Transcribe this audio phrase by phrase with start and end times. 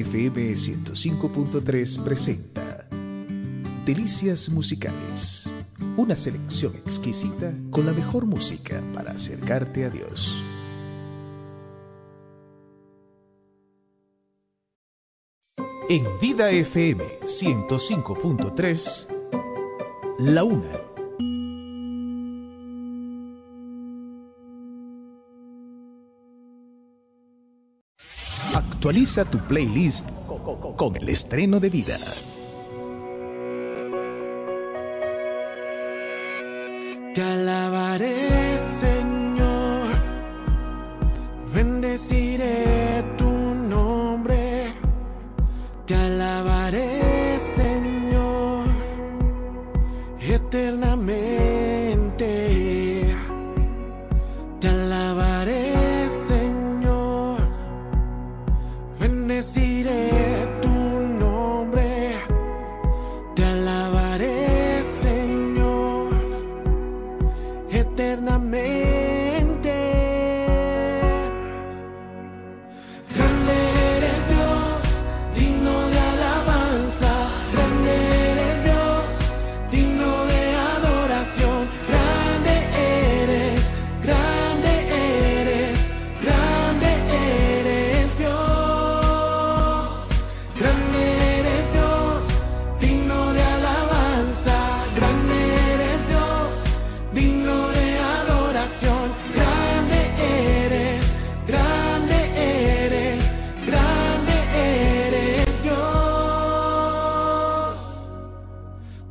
[0.00, 2.86] FM 105.3 presenta
[3.84, 5.50] Delicias Musicales,
[5.96, 10.40] una selección exquisita con la mejor música para acercarte a Dios.
[15.88, 19.06] En Vida FM 105.3,
[20.20, 20.87] La Una.
[28.78, 30.08] Actualiza tu playlist
[30.76, 31.96] con el estreno de vida.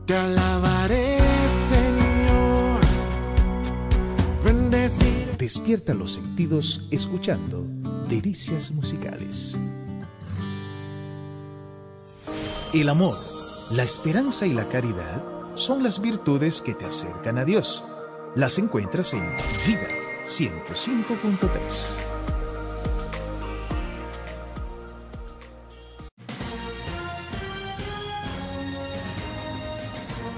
[0.07, 1.19] Te alabaré,
[1.67, 2.79] Señor.
[4.41, 5.35] Bendeciré.
[5.37, 7.67] Despierta los sentidos escuchando
[8.07, 9.57] Delicias Musicales.
[12.73, 13.17] El amor,
[13.71, 15.21] la esperanza y la caridad
[15.55, 17.83] son las virtudes que te acercan a Dios.
[18.33, 19.23] Las encuentras en
[19.65, 19.89] Vida
[20.25, 22.16] 105.3.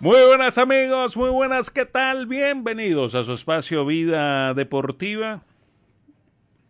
[0.00, 2.26] Muy buenas amigos, muy buenas, ¿qué tal?
[2.26, 5.42] Bienvenidos a su espacio Vida Deportiva.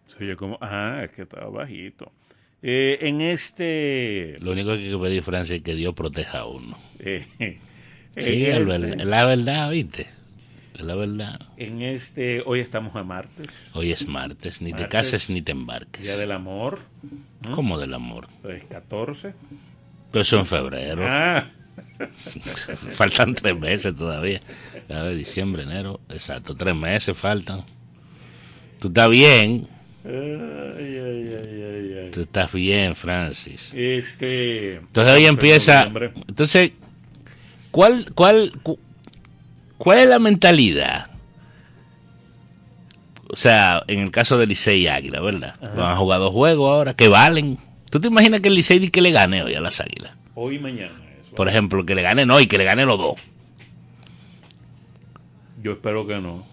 [0.08, 2.10] Se oye como, ah, es que estaba bajito.
[2.60, 4.36] Eh, en este...
[4.40, 6.76] Lo único que hay que pedir, Francia, es que Dios proteja a uno.
[6.98, 7.26] eh,
[8.16, 10.08] Sí, este es la verdad, ¿viste?
[10.74, 11.38] Es la verdad.
[11.56, 16.02] en este, hoy estamos a martes, Hoy es martes, ni te cases ni te embarques.
[16.02, 16.80] Día del Amor,
[17.52, 18.26] ¿Cómo del amor?
[18.48, 19.34] es 14.
[20.10, 21.04] Pero eso en febrero.
[21.06, 21.48] Ah,
[22.92, 24.40] Faltan tres meses todavía.
[24.88, 26.00] A ver, diciembre, enero.
[26.08, 27.62] Exacto, tres meses faltan.
[28.78, 29.66] Tú estás bien.
[30.04, 30.10] ay.
[32.12, 33.72] Tú estás bien, Francis.
[33.74, 34.76] Este...
[34.76, 35.84] Entonces hoy empieza.
[35.84, 36.12] noviembre.
[36.26, 36.72] Entonces,
[37.70, 38.78] ¿cuál, cuál, cu-
[39.78, 41.06] cuál es la mentalidad?
[43.28, 45.54] O sea, en el caso de Licey y Águila, ¿verdad?
[45.60, 47.58] Van a jugar dos juegos ahora que valen.
[47.88, 50.12] ¿Tú te imaginas que el Licey que le gane hoy a las Águilas?
[50.34, 50.92] Hoy y mañana.
[51.34, 53.14] Por ejemplo, que le gane no y que le gane los dos.
[55.62, 56.46] Yo espero que no.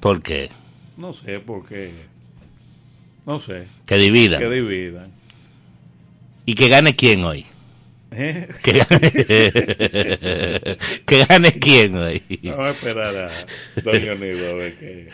[0.00, 0.50] ¿Por qué?
[0.96, 1.92] No sé, porque
[3.26, 3.66] No sé.
[3.86, 4.40] Que dividan.
[4.40, 5.12] Que dividan.
[6.44, 7.46] ¿Y que gane quién hoy?
[8.10, 8.48] ¿Eh?
[8.62, 9.10] Que gane,
[11.06, 12.22] que gane quién hoy.
[12.42, 13.30] Vamos a esperar a
[13.82, 15.08] Don Leonido a ver qué,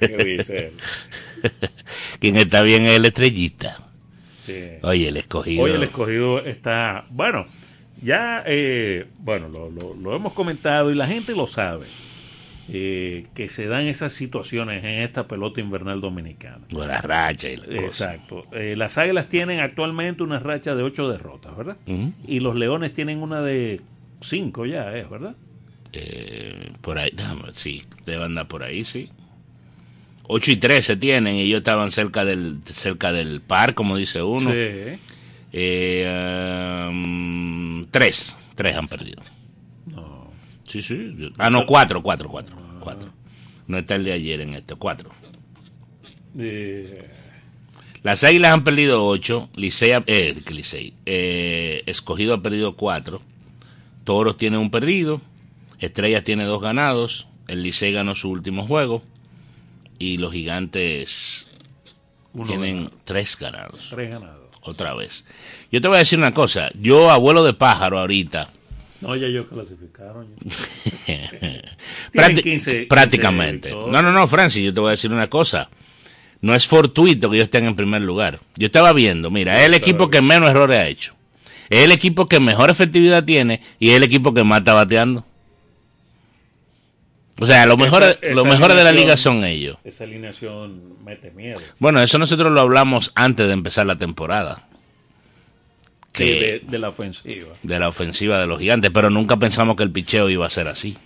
[0.00, 0.72] qué dice él.
[2.18, 3.78] Quien está bien es el estrellita.
[4.42, 4.60] Sí.
[4.82, 5.62] Oye, el escogido.
[5.62, 7.46] Hoy el escogido está, bueno,
[8.02, 11.86] ya, eh, bueno, lo, lo- lo hemos comentado y la gente lo sabe,
[12.72, 16.60] eh, que se dan esas situaciones en esta pelota invernal dominicana.
[16.70, 17.66] Buena racha y la.
[17.82, 18.44] Exacto.
[18.52, 21.76] Eh, las Águilas tienen actualmente una racha de ocho derrotas, ¿verdad?
[22.26, 23.80] Y los Leones tienen una de
[24.20, 25.34] cinco ya, ¿es verdad?
[25.92, 29.10] Eh, por ahí, déjame sí, debe andar por ahí, sí.
[30.24, 34.50] 8 y 13 tienen y ellos estaban cerca del cerca del par, como dice uno.
[34.52, 34.98] Sí.
[35.52, 39.22] Eh, um, tres, tres han perdido.
[39.86, 40.30] No.
[40.66, 41.14] Sí, sí.
[41.18, 43.10] yo- Ah, no, cuatro, cuatro, cuatro, cuatro.
[43.66, 45.10] No está el de ayer en este, cuatro.
[46.38, 47.08] Eh,
[48.02, 53.22] Las Águilas han perdido ocho, Licey, eh, Licey, eh, Escogido ha perdido cuatro,
[54.04, 55.20] Toros tiene un perdido,
[55.78, 59.02] Estrellas tiene dos ganados, el Licey ganó su último juego
[59.98, 61.48] y los Gigantes
[62.32, 64.41] uno tienen ganado, tres ganados, tres ganados.
[64.62, 65.24] Otra vez.
[65.70, 68.50] Yo te voy a decir una cosa, yo abuelo de pájaro ahorita,
[69.00, 70.28] No, ya ellos clasificaron.
[72.12, 73.70] Prácti- 15 prácticamente.
[73.70, 75.68] 15 no, no, no, Francis, yo te voy a decir una cosa.
[76.40, 78.40] No es fortuito que ellos estén en primer lugar.
[78.56, 81.14] Yo estaba viendo, mira, es el equipo que menos errores ha hecho.
[81.70, 85.24] Es el equipo que mejor efectividad tiene y es el equipo que más está bateando.
[87.42, 89.76] O sea, los Esa- mejores, esa mejores de la liga son ellos.
[89.84, 91.60] Esa alineación mete miedo.
[91.80, 94.68] Bueno, eso nosotros lo hablamos antes de empezar la temporada.
[96.14, 96.24] Sí,
[96.62, 97.48] de la ofensiva.
[97.62, 100.68] de la ofensiva de los gigantes, pero nunca pensamos que el picheo iba a ser
[100.68, 100.96] así.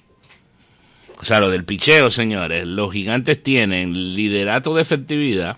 [1.18, 5.56] O sea, lo del picheo, señores, los gigantes tienen liderato de efectividad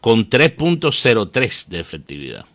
[0.00, 2.46] con 3.03 de efectividad.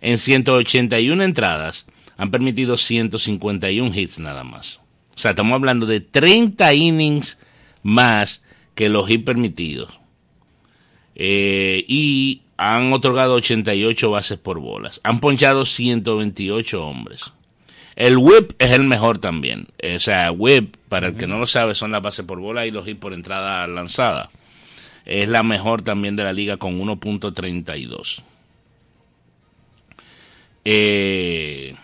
[0.00, 1.86] En 181 entradas
[2.16, 4.80] han permitido 151 hits nada más.
[5.18, 7.38] O sea, estamos hablando de 30 innings
[7.82, 8.44] más
[8.76, 9.90] que los hits permitidos.
[11.16, 15.00] Eh, y han otorgado 88 bases por bolas.
[15.02, 17.32] Han ponchado 128 hombres.
[17.96, 19.66] El whip es el mejor también.
[19.96, 22.70] O sea, whip, para el que no lo sabe, son las bases por bola y
[22.70, 24.30] los hits por entrada lanzada.
[25.04, 28.22] Es la mejor también de la liga con 1.32.
[30.64, 31.74] Eh,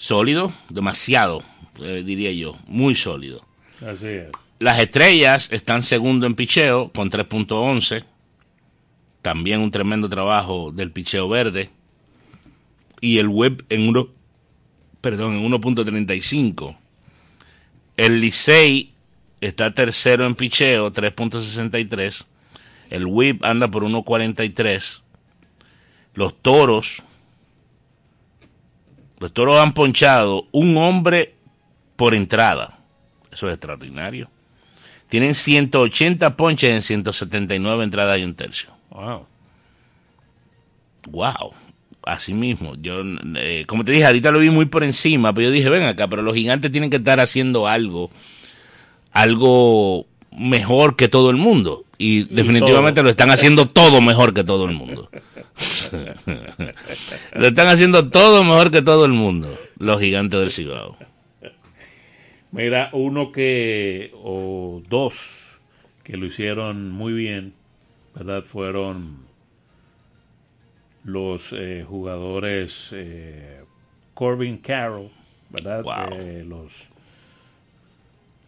[0.00, 1.42] sólido, demasiado,
[1.78, 2.56] eh, diría yo.
[2.66, 3.44] Muy sólido.
[3.86, 4.30] Así es.
[4.58, 8.04] Las estrellas están segundo en picheo con 3.11.
[9.20, 11.68] También un tremendo trabajo del picheo verde.
[13.02, 14.08] Y el web en uno,
[15.02, 16.76] perdón, en 1.35.
[17.98, 18.94] El Licey
[19.42, 22.24] está tercero en picheo, 3.63.
[22.88, 25.02] El whip anda por 1.43.
[26.14, 27.02] Los toros.
[29.20, 31.34] Los toros han ponchado un hombre
[31.96, 32.78] por entrada.
[33.30, 34.30] Eso es extraordinario.
[35.10, 38.70] Tienen 180 ponches en 179 entradas y un tercio.
[38.90, 39.26] Wow.
[41.10, 41.52] Wow.
[42.02, 42.76] Así mismo.
[42.76, 43.02] Yo,
[43.36, 46.08] eh, como te dije, ahorita lo vi muy por encima, pero yo dije, ven acá,
[46.08, 48.10] pero los gigantes tienen que estar haciendo algo,
[49.12, 51.84] algo mejor que todo el mundo.
[51.98, 55.10] Y definitivamente lo están haciendo todo mejor que todo el mundo.
[57.34, 60.96] lo están haciendo todo mejor que todo el mundo, los gigantes del Cibao.
[62.52, 65.58] Mira, uno que, o dos,
[66.02, 67.54] que lo hicieron muy bien,
[68.14, 68.42] ¿verdad?
[68.42, 69.18] Fueron
[71.04, 73.60] los eh, jugadores eh,
[74.14, 75.10] Corbin Carroll,
[75.50, 75.82] ¿verdad?
[75.84, 76.18] Wow.
[76.18, 76.72] De los,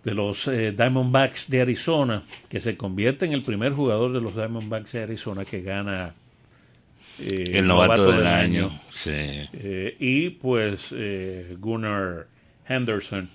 [0.05, 4.35] de los eh, Diamondbacks de Arizona, que se convierte en el primer jugador de los
[4.35, 6.15] Diamondbacks de Arizona que gana
[7.19, 8.81] eh, El novato, del, año.
[8.91, 9.11] Sí.
[9.13, 12.27] eh, y pues eh, Gunnar
[12.69, 13.29] Henderson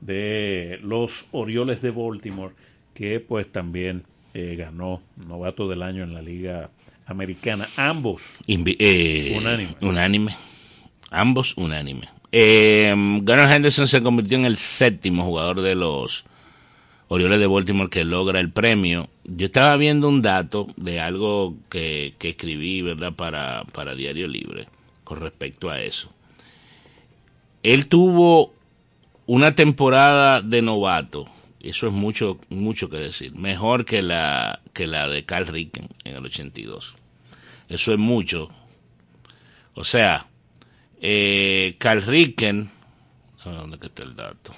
[0.00, 2.54] de los Orioles de Baltimore,
[2.94, 4.04] que pues también
[4.34, 6.70] eh, ganó novato del año en la liga
[7.06, 7.68] americana.
[7.76, 9.76] Ambos, Invi- Unánime.
[9.80, 10.36] unánime.
[11.10, 12.08] Ambos unánime.
[12.32, 16.24] Gunnar Henderson se convirtió en el séptimo jugador de los
[17.08, 19.08] Orioles de Baltimore que logra el premio.
[19.24, 24.68] Yo estaba viendo un dato de algo que, que escribí, ¿verdad?, para, para Diario Libre
[25.04, 26.10] con respecto a eso.
[27.62, 28.52] Él tuvo
[29.26, 31.26] una temporada de novato,
[31.60, 36.16] eso es mucho, mucho que decir, mejor que la, que la de Carl Ricken en
[36.16, 36.94] el 82.
[37.68, 38.50] Eso es mucho.
[39.74, 40.26] O sea,
[41.00, 42.70] eh, Carl Ricken,
[43.44, 44.54] ¿dónde está el dato?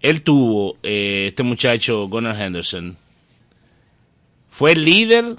[0.00, 2.96] Él tuvo, eh, este muchacho, Gunnar Henderson,
[4.50, 5.36] Fue líder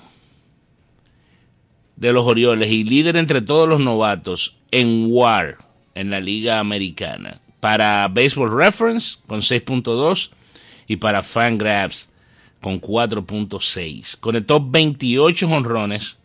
[1.96, 5.58] de los Orioles y líder entre todos los novatos en WAR,
[5.96, 7.42] en la Liga Americana.
[7.60, 10.30] Para Baseball Reference con 6.2
[10.88, 12.08] y para Fangraphs
[12.62, 14.18] con 4.6.
[14.20, 16.18] Conectó 28 honrones,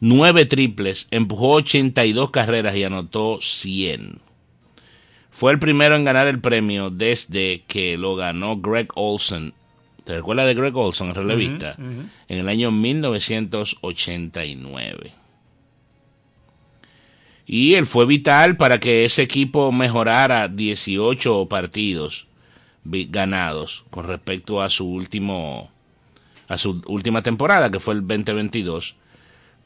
[0.00, 4.27] 9 triples, empujó 82 carreras y anotó 100.
[5.38, 9.54] Fue el primero en ganar el premio desde que lo ganó Greg Olson.
[10.02, 11.76] ¿Te recuerdas de Greg Olson, el relevista?
[11.78, 15.12] En el año 1989.
[17.46, 22.26] Y él fue vital para que ese equipo mejorara 18 partidos
[22.82, 25.70] ganados con respecto a su último
[26.48, 28.96] a su última temporada que fue el 2022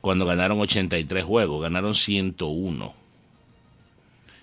[0.03, 3.02] cuando ganaron 83 juegos, ganaron 101.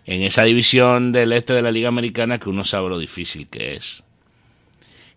[0.10, 3.76] En esa división del este de la Liga Americana que uno sabe lo difícil que
[3.76, 4.04] es.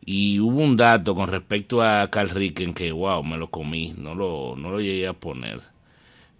[0.04, 4.14] Y hubo un dato con respecto a Carl Ricken que, wow, me lo comí, no
[4.14, 5.62] lo, no lo llegué a poner.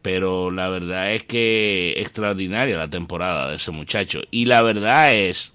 [0.02, 4.20] Pero la verdad es que extraordinaria la temporada de ese muchacho.
[4.30, 5.54] Y la verdad es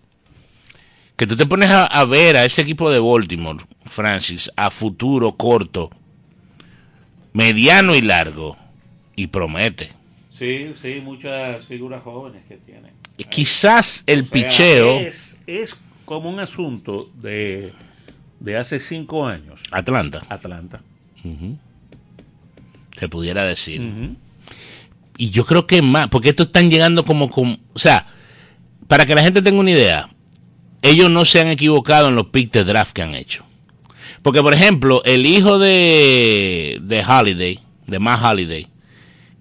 [1.17, 5.33] que tú te pones a, a ver a ese equipo de Baltimore, Francis, a futuro
[5.33, 5.91] corto,
[7.31, 8.57] mediano y largo,
[9.15, 9.96] y promete.
[10.37, 12.91] Sí, sí, muchas figuras jóvenes que tienen.
[13.17, 15.75] Y quizás el O sea, picheo, Es, es
[16.05, 17.73] como un asunto de,
[18.39, 19.61] de hace cinco años.
[19.71, 20.81] Atlanta, Atlanta.
[22.95, 23.81] se pudiera decir.
[25.17, 28.05] Y yo creo que más, porque estos están llegando como, como, o sea,
[28.87, 30.09] para que la gente tenga una idea,
[30.83, 33.43] ellos no se han equivocado en los picks de draft que han hecho.
[34.21, 38.67] Porque, por ejemplo, el hijo de, de Holiday, de Matt Holiday,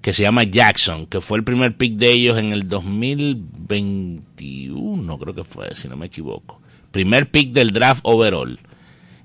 [0.06, 5.34] que se llama Jackson, que fue el primer pick de ellos en el 2021, creo
[5.34, 6.62] que fue, si no me equivoco.
[6.92, 8.60] Primer pick del draft overall.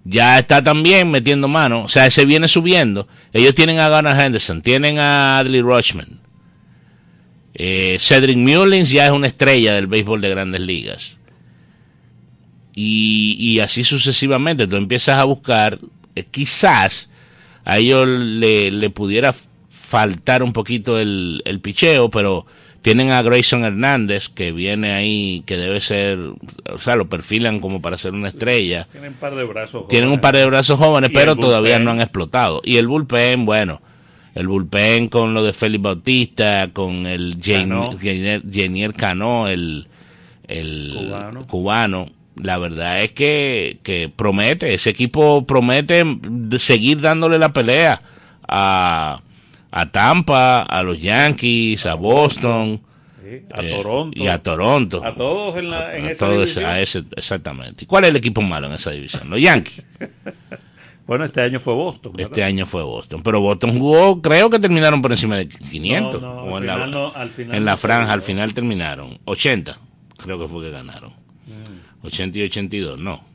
[0.06, 3.08] Ya está también metiendo mano, o sea, se viene subiendo.
[3.32, 6.20] Ellos tienen a Gunnar Henderson, tienen a Adley Rochman.
[7.54, 11.18] Eh, Cedric Mullins ya es una estrella del béisbol de grandes ligas.
[12.74, 14.66] Y, y así sucesivamente.
[14.66, 15.78] Tú empiezas a buscar,
[16.16, 17.12] eh, quizás
[17.66, 19.36] a ellos le, le pudiera
[19.92, 22.46] faltar un poquito el, el picheo, pero
[22.82, 26.18] tienen a Grayson Hernández que viene ahí, que debe ser,
[26.72, 28.88] o sea, lo perfilan como para ser una estrella.
[28.90, 29.88] Tienen un par de brazos.
[29.90, 30.22] Tienen un jóvenes.
[30.22, 32.62] par de brazos jóvenes, Y pero todavía no han explotado.
[32.64, 33.82] Y el bullpen, bueno,
[34.34, 37.38] el bullpen con lo de Félix Bautista, con el.
[37.44, 39.88] Janier, Cano, el,
[40.48, 41.48] el Cubano.
[41.48, 42.06] cubano,
[42.36, 46.04] la verdad es que, que promete, ese equipo promete
[46.60, 48.02] seguir dándole la pelea
[48.48, 49.22] a,
[49.72, 52.82] a Tampa, a los Yankees, a Boston.
[53.24, 54.22] Sí, a eh, Toronto.
[54.24, 55.04] y a Toronto.
[55.06, 56.66] A todos en, la, en A esa todo ese- división.
[56.66, 57.84] a ese- exactamente.
[57.86, 59.30] ¿Y ¿Cuál es el equipo malo en esa división?
[59.30, 59.82] Los Yankees.
[61.08, 62.14] Bueno, este año fue Boston.
[62.14, 62.32] ¿verdad?
[62.32, 63.22] Este año fue Boston.
[63.22, 66.22] Pero Boston jugó, creo que terminaron por encima de 500.
[66.22, 69.20] No, no, o en la, final no, al final en la franja, al final terminaron.
[69.26, 69.78] 80,
[70.18, 71.10] creo que fue que ganaron.
[71.48, 72.06] Mm.
[72.06, 73.26] 80 y 82, no.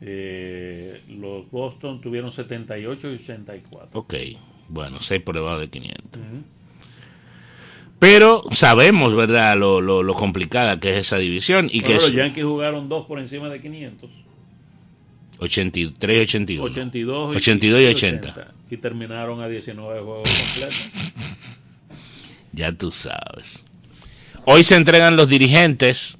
[0.00, 3.98] Eh, los Boston tuvieron 78 y 84.
[3.98, 4.14] Ok,
[4.68, 6.22] bueno, 6 por debajo de 500.
[7.98, 11.68] Pero sabemos, ¿verdad?, lo, lo, lo complicada que es esa división.
[11.70, 14.10] Y que Bueno, los es Yankees jugaron dos por encima de 500.
[15.38, 16.64] 83 y 81.
[16.64, 18.54] 82 y, 82 y 80.
[18.70, 20.76] Y terminaron a 19 juegos completos.
[22.54, 23.64] Ya tú sabes.
[24.44, 26.18] Hoy se entregan los dirigentes.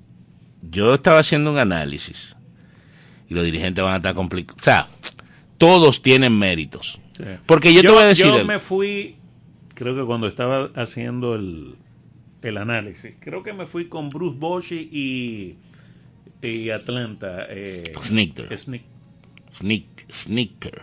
[0.62, 2.34] Yo estaba haciendo un análisis.
[3.28, 4.62] Y los dirigentes van a estar complicados.
[4.62, 4.86] O sea,
[5.58, 6.98] todos tienen méritos.
[7.16, 7.24] Sí.
[7.46, 8.26] Porque yo, te voy a decir.
[8.26, 9.16] yo me fui,
[9.74, 11.74] creo que cuando estaba haciendo el,
[12.42, 15.56] el análisis, creo que me fui con Bruce Bochy y,
[16.46, 17.46] y Atlanta.
[17.50, 18.48] Eh, Snicker.
[18.56, 18.82] Snick-
[20.12, 20.82] Sneaker.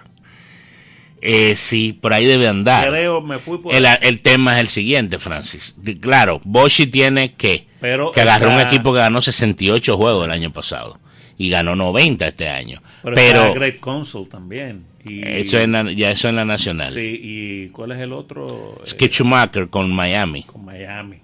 [1.21, 2.87] Eh, sí, por ahí debe andar.
[2.89, 5.75] Creo, me fui por El, el tema es el siguiente, Francis.
[5.99, 10.51] Claro, Boshi tiene que, Pero que agarró un equipo que ganó 68 juegos el año
[10.53, 10.97] pasado
[11.39, 12.81] y ganó 90 este año.
[13.01, 14.83] Pero, Pero, Great Consul también.
[15.03, 16.93] Y, eso en la- ya eso en la nacional.
[16.93, 18.79] Sí, y ¿cuál es el otro?
[18.85, 21.17] Skip Eh, Schumacher con Miami con Miami.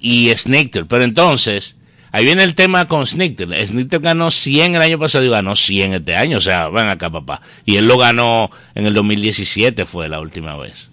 [0.00, 0.86] y Snicker.
[0.86, 1.76] Pero entonces,
[2.12, 3.48] ahí viene el tema con Snicker.
[3.66, 6.38] Snicker ganó 100 el año pasado y ganó 100 este año.
[6.38, 7.42] O sea, ven acá, papá.
[7.66, 10.90] Y él lo ganó en el 2017, fue la última vez.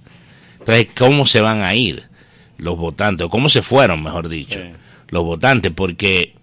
[0.60, 2.04] Entonces, ¿cómo se van a ir
[2.58, 3.26] los votantes?
[3.26, 4.70] O cómo se fueron, mejor dicho, Sí.
[5.10, 5.72] los votantes.
[5.72, 6.35] Porque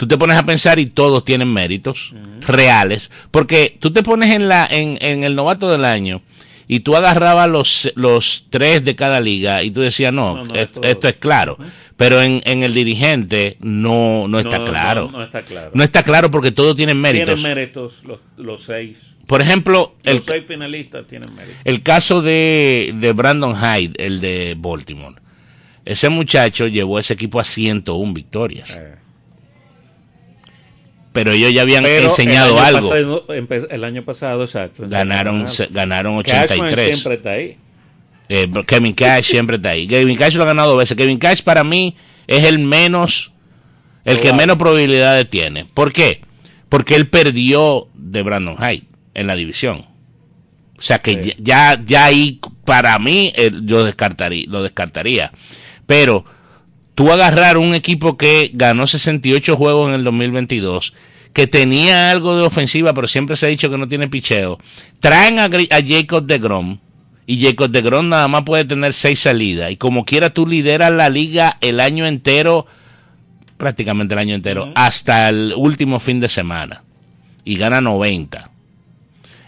[0.00, 2.14] tú te pones a pensar y todos tienen méritos
[2.46, 3.10] reales.
[3.30, 6.22] Porque tú te pones en, la, en, en el novato del año
[6.66, 10.54] y tú agarrabas los, los tres de cada liga y tú decías, no, No, no,
[10.54, 11.58] esto, esto- es claro.
[11.98, 15.10] Pero en, en el dirigente no, no está claro.
[15.12, 15.70] No, está claro.
[15.74, 17.26] No está claro porque todos tienen méritos.
[17.34, 19.10] Tienen méritos los, los seis.
[19.26, 21.58] por ejemplo, el, Los seis finalistas tienen mérito.
[21.62, 25.16] el caso de, de Brandon Hyde, el de Baltimore.
[25.84, 28.70] Ese muchacho llevó ese equipo a 101 victorias.
[28.78, 28.94] Eh.
[31.12, 32.88] Pero ellos ya habían Pero enseñado el algo.
[32.88, 33.26] pasado-
[33.70, 34.84] el año pasado, exacto.
[34.86, 36.86] Ganaron, se- ganaron Cashman 83.
[36.98, 37.56] siempre está ahí.
[38.28, 39.88] Eh, Kevin Cash siempre está ahí.
[39.88, 40.96] Kevin Cash lo ha ganado dos veces.
[40.96, 41.96] Kevin Cash para mí
[42.28, 43.32] es el menos,
[44.04, 45.64] el que menos probabilidades tiene.
[45.64, 46.20] ¿Por qué?
[46.68, 49.86] Porque él perdió de Brandon Hyde en la división.
[50.78, 51.34] O sea que Sí.
[51.38, 55.32] ya, ya ahí para mí eh, yo descartaría, lo descartaría.
[55.86, 56.24] Pero
[57.00, 60.92] tú agarrar un equipo que ganó 68 juegos en el 2022,
[61.32, 64.58] que tenía algo de ofensiva, pero siempre se ha dicho que no tiene picheo,
[65.00, 66.78] traen a, Jacob de Grom,
[67.26, 70.92] y Jacob de Grom nada más puede tener seis salidas, y como quiera tú lideras
[70.92, 72.66] la liga el año entero,
[73.56, 76.84] prácticamente el año entero, hasta el último fin de semana,
[77.46, 78.50] y gana 90.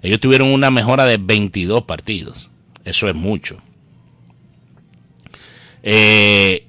[0.00, 2.48] Ellos tuvieron una mejora de 22 partidos,
[2.86, 3.58] eso es mucho.
[5.82, 6.68] Eh,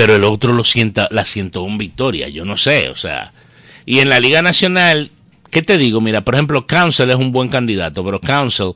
[0.00, 3.34] pero el otro lo sienta, la 101 victoria, yo no sé, o sea.
[3.84, 5.10] Y en la Liga Nacional,
[5.50, 6.00] ¿qué te digo?
[6.00, 8.72] Mira, por ejemplo, Council es un buen candidato, pero Council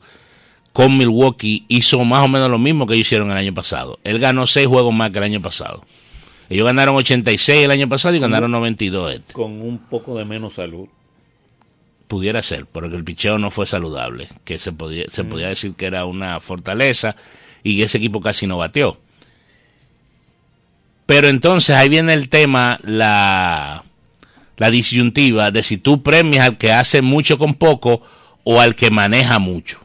[0.75, 3.99] con Milwaukee hizo más o menos lo mismo que ellos hicieron el año pasado.
[4.05, 5.83] Él ganó seis juegos más que el año pasado.
[6.51, 9.33] Ellos ganaron 86 el año pasado y ganaron 92 este.
[9.33, 10.89] Con un poco de menos salud.
[12.07, 15.87] Pudiera ser, porque el picheo no fue saludable, que se podía, se podía decir que
[15.87, 17.17] era una fortaleza
[17.63, 18.99] y ese equipo casi no bateó.
[21.07, 23.85] Pero entonces ahí viene el tema, la,
[24.57, 28.03] la disyuntiva de si tú premias al que hace mucho con poco
[28.43, 29.81] o al que maneja mucho.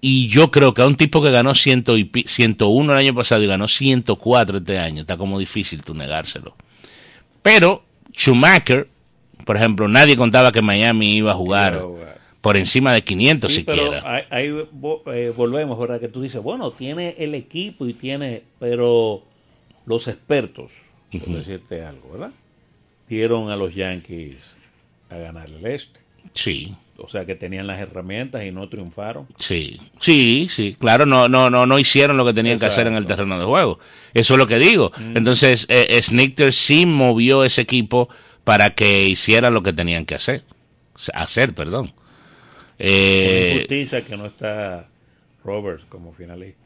[0.00, 3.14] Y yo creo que a un tipo que ganó 100 y pi- 101 el año
[3.14, 6.54] pasado y ganó 104 este año, está como difícil tú negárselo.
[7.42, 7.82] Pero
[8.16, 8.88] Schumacher,
[9.44, 11.80] por ejemplo, nadie contaba que Miami iba a jugar
[12.40, 14.26] por encima de 500 sí, pero siquiera.
[14.30, 16.00] ahí, eh, volvemos, ¿verdad?
[16.00, 19.22] Que tú dices, bueno, tiene el equipo y tiene, pero
[19.86, 20.72] los expertos,
[21.10, 22.30] por decirte algo, ¿verdad?
[23.08, 24.36] Dieron a los Yankees
[25.10, 26.00] a ganar el este.
[26.34, 29.26] Sí, O sea que tenían las herramientas y no triunfaron.
[29.36, 32.94] sí, sí, sí, claro, no, no, no, no hicieron lo que tenían que hacer en
[32.94, 33.78] el terreno de juego.
[34.14, 34.92] Eso es lo que digo.
[35.14, 38.08] Entonces, eh, Snicker sí movió ese equipo
[38.44, 40.44] para que hiciera lo que tenían que hacer.
[41.14, 41.92] Hacer, perdón.
[42.80, 44.86] Una Eh, injusticia que no está
[45.44, 46.58] Roberts como finalista.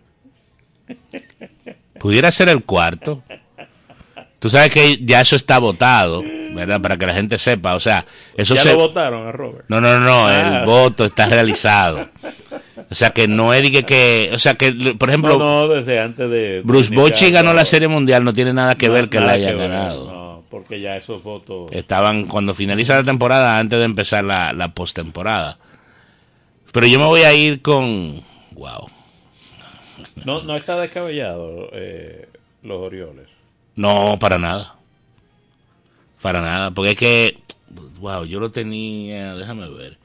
[1.98, 3.22] pudiera ser el cuarto.
[4.38, 6.22] Tú sabes que ya eso está votado,
[6.52, 6.80] ¿verdad?
[6.80, 7.76] Para que la gente sepa.
[7.76, 8.04] O sea,
[8.36, 8.72] eso ya se...
[8.72, 9.66] lo votaron a Roberts.
[9.68, 10.58] No, no, no, no, Ah.
[10.60, 12.08] el voto está realizado.
[12.90, 16.00] O sea, que no es que, que- o sea, que, por ejemplo, no, no, desde
[16.00, 16.60] antes de...
[16.64, 19.50] Bruce Bochy ganó la Serie Mundial, no tiene nada que no, ver que la haya
[19.50, 20.12] que ver, ganado.
[20.12, 21.70] No, porque ya esos votos...
[21.70, 25.58] Estaban cuando finaliza la temporada, antes de empezar la, la postemporada.
[26.72, 28.88] Pero yo me voy a ir con, wow,
[30.24, 32.28] No, no está descabellado eh,
[32.62, 33.28] los Orioles.
[33.76, 34.76] no, para nada.
[36.20, 37.38] Para nada, porque es que,
[37.98, 39.98] wow, yo lo tenía, déjame ver,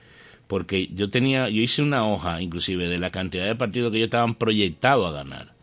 [0.47, 4.07] porque yo tenía, yo hice una hoja, inclusive, de la cantidad de partidos que ellos
[4.07, 5.53] estaban proyectados a ganar.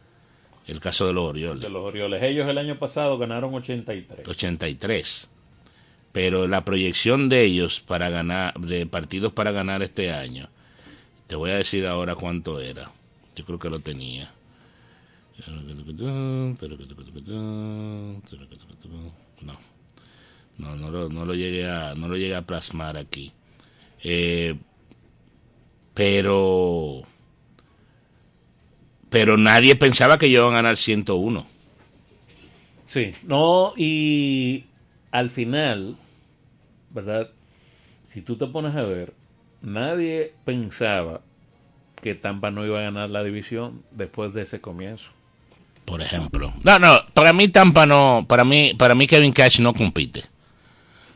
[0.66, 1.60] El caso de los Orioles.
[1.60, 2.22] De los Orioles.
[2.22, 4.26] Ellos el año pasado ganaron 83.
[4.26, 5.28] 83.
[6.12, 10.48] Pero la proyección de ellos para ganar, de partidos para ganar este año,
[11.26, 12.90] te voy a decir ahora cuánto era.
[13.36, 14.30] Yo creo que lo tenía.
[19.40, 19.58] No.
[20.56, 23.32] No, no lo, no lo llegué a, no lo llegué a plasmar aquí.
[24.02, 24.54] Eh,
[25.94, 27.02] pero,
[29.10, 31.46] pero nadie pensaba que iban a ganar 101.
[32.86, 33.14] Sí.
[33.24, 34.64] No, y
[35.10, 35.96] al final,
[36.90, 37.30] ¿verdad?
[38.12, 39.14] Si tú te pones a ver,
[39.64, 41.20] nadie pensaba
[42.02, 45.10] que Tampa no iba a ganar la división después de ese comienzo.
[45.84, 46.52] por ejemplo.
[46.62, 50.24] No, no, para mí Tampa no, para mí, para mí Kevin Cash no compite.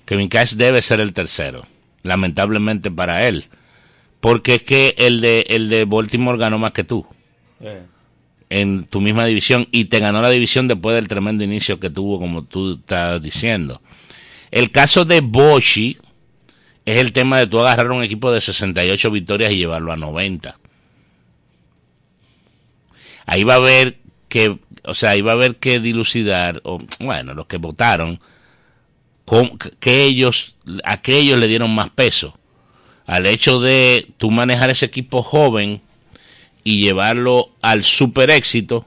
[0.05, 1.67] Kevin Cash debe ser el tercero,
[2.03, 3.45] lamentablemente para él,
[4.21, 7.07] porque es que el de el de Baltimore ganó más que tú
[7.61, 7.83] Eh,
[8.51, 12.19] en tu misma división y te ganó la división después del tremendo inicio que tuvo,
[12.19, 13.83] como tú estás diciendo.
[14.51, 15.99] El caso de Boshi
[16.93, 20.59] es el tema de tú agarrar un equipo de 68 victorias y llevarlo a 90.
[23.27, 23.99] Ahí va a haber
[24.31, 28.21] que, o sea, ahí va a haber que dilucidar, o bueno, los que votaron,
[29.81, 32.39] que ellos, a que ellos le dieron más peso.
[33.05, 35.83] Al hecho de tú manejar ese equipo joven
[36.65, 38.87] y llevarlo al super éxito,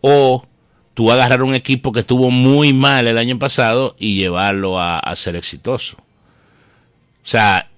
[0.00, 0.46] o
[0.94, 5.14] tú agarrar un equipo que estuvo muy mal el año pasado y llevarlo a, a
[5.14, 6.03] ser exitoso.
[7.24, 7.70] O sea,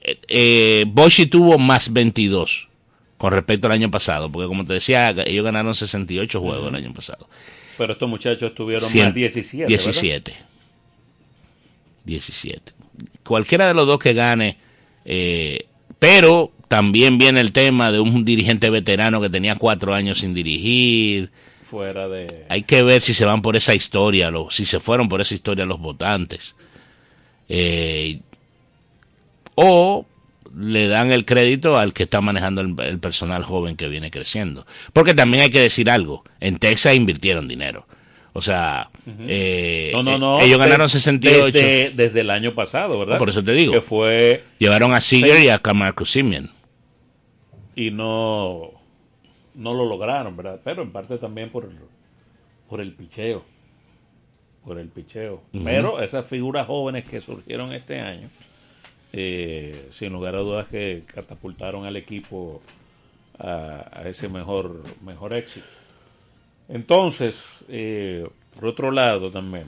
[0.00, 2.68] eh, eh, Boshi tuvo más 22
[3.16, 6.92] con respecto al año pasado, porque como te decía, ellos ganaron 68 juegos el año
[6.92, 7.28] pasado.
[7.78, 9.66] Pero estos muchachos tuvieron más 17.
[9.66, 10.34] 17.
[12.04, 12.72] 17.
[13.24, 14.58] Cualquiera de los dos que gane,
[15.04, 15.66] eh,
[15.98, 21.30] pero también viene el tema de un dirigente veterano que tenía cuatro años sin dirigir.
[21.62, 22.44] Fuera de.
[22.48, 25.34] Hay que ver si se van por esa historia, los, si se fueron por esa
[25.34, 26.54] historia los votantes.
[27.48, 28.20] Eh,
[29.54, 30.06] o
[30.56, 34.66] le dan el crédito al que está manejando el, el personal joven que viene creciendo.
[34.92, 37.86] Porque también hay que decir algo, en Texas invirtieron dinero.
[38.36, 40.40] O sea, eh, No, no, eh, no.
[40.40, 41.52] ellos ganaron 68.
[41.52, 43.16] Desde, desde el año pasado, ¿verdad?
[43.16, 43.72] Por eso te digo.
[43.72, 44.42] Que fue.
[44.58, 46.50] Llevaron a Seager y a Marcus Simeon.
[47.76, 48.72] Y no.
[49.54, 50.60] No lo lograron, ¿verdad?
[50.64, 51.70] Pero en parte también por,
[52.68, 53.44] por el picheo.
[54.64, 55.42] Por el picheo.
[55.62, 58.30] Pero esas figuras jóvenes que surgieron este año,
[59.12, 62.62] eh, sin lugar a dudas que catapultaron al equipo
[63.38, 65.66] a, a ese mejor, mejor éxito.
[66.68, 69.66] Entonces, eh, por otro lado también,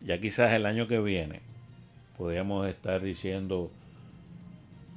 [0.00, 1.40] ya quizás el año que viene
[2.16, 3.70] podríamos estar diciendo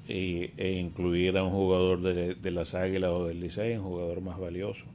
[0.08, 4.22] e, e incluir a un jugador de, de las Águilas o del Licey, un jugador
[4.22, 4.86] más valioso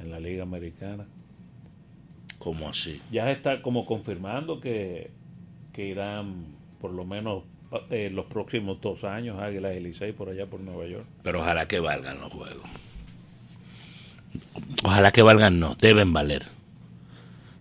[0.00, 1.06] en la Liga Americana.
[2.38, 3.00] ¿Cómo así?
[3.10, 5.10] Ya se está como confirmando que,
[5.72, 6.46] que irán
[6.80, 7.42] por lo menos
[7.90, 11.04] eh, los próximos dos años Águilas y Licey por allá por Nueva York.
[11.22, 12.68] Pero ojalá que valgan los juegos.
[14.84, 16.44] Ojalá que valgan, no, deben valer.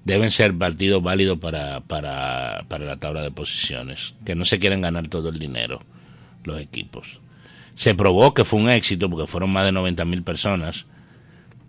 [0.05, 4.13] Deben ser partidos válidos para, para, para la tabla de posiciones.
[4.25, 5.81] Que no se quieren ganar todo el dinero
[6.43, 7.19] los equipos.
[7.75, 10.85] Se probó que fue un éxito porque fueron más de 90 mil personas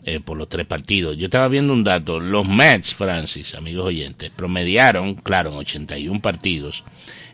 [0.08, 1.18] eh, por los tres partidos.
[1.18, 2.18] Yo estaba viendo un dato.
[2.18, 6.82] Los Mets, Francis, amigos oyentes, promediaron, claro, en 81 partidos,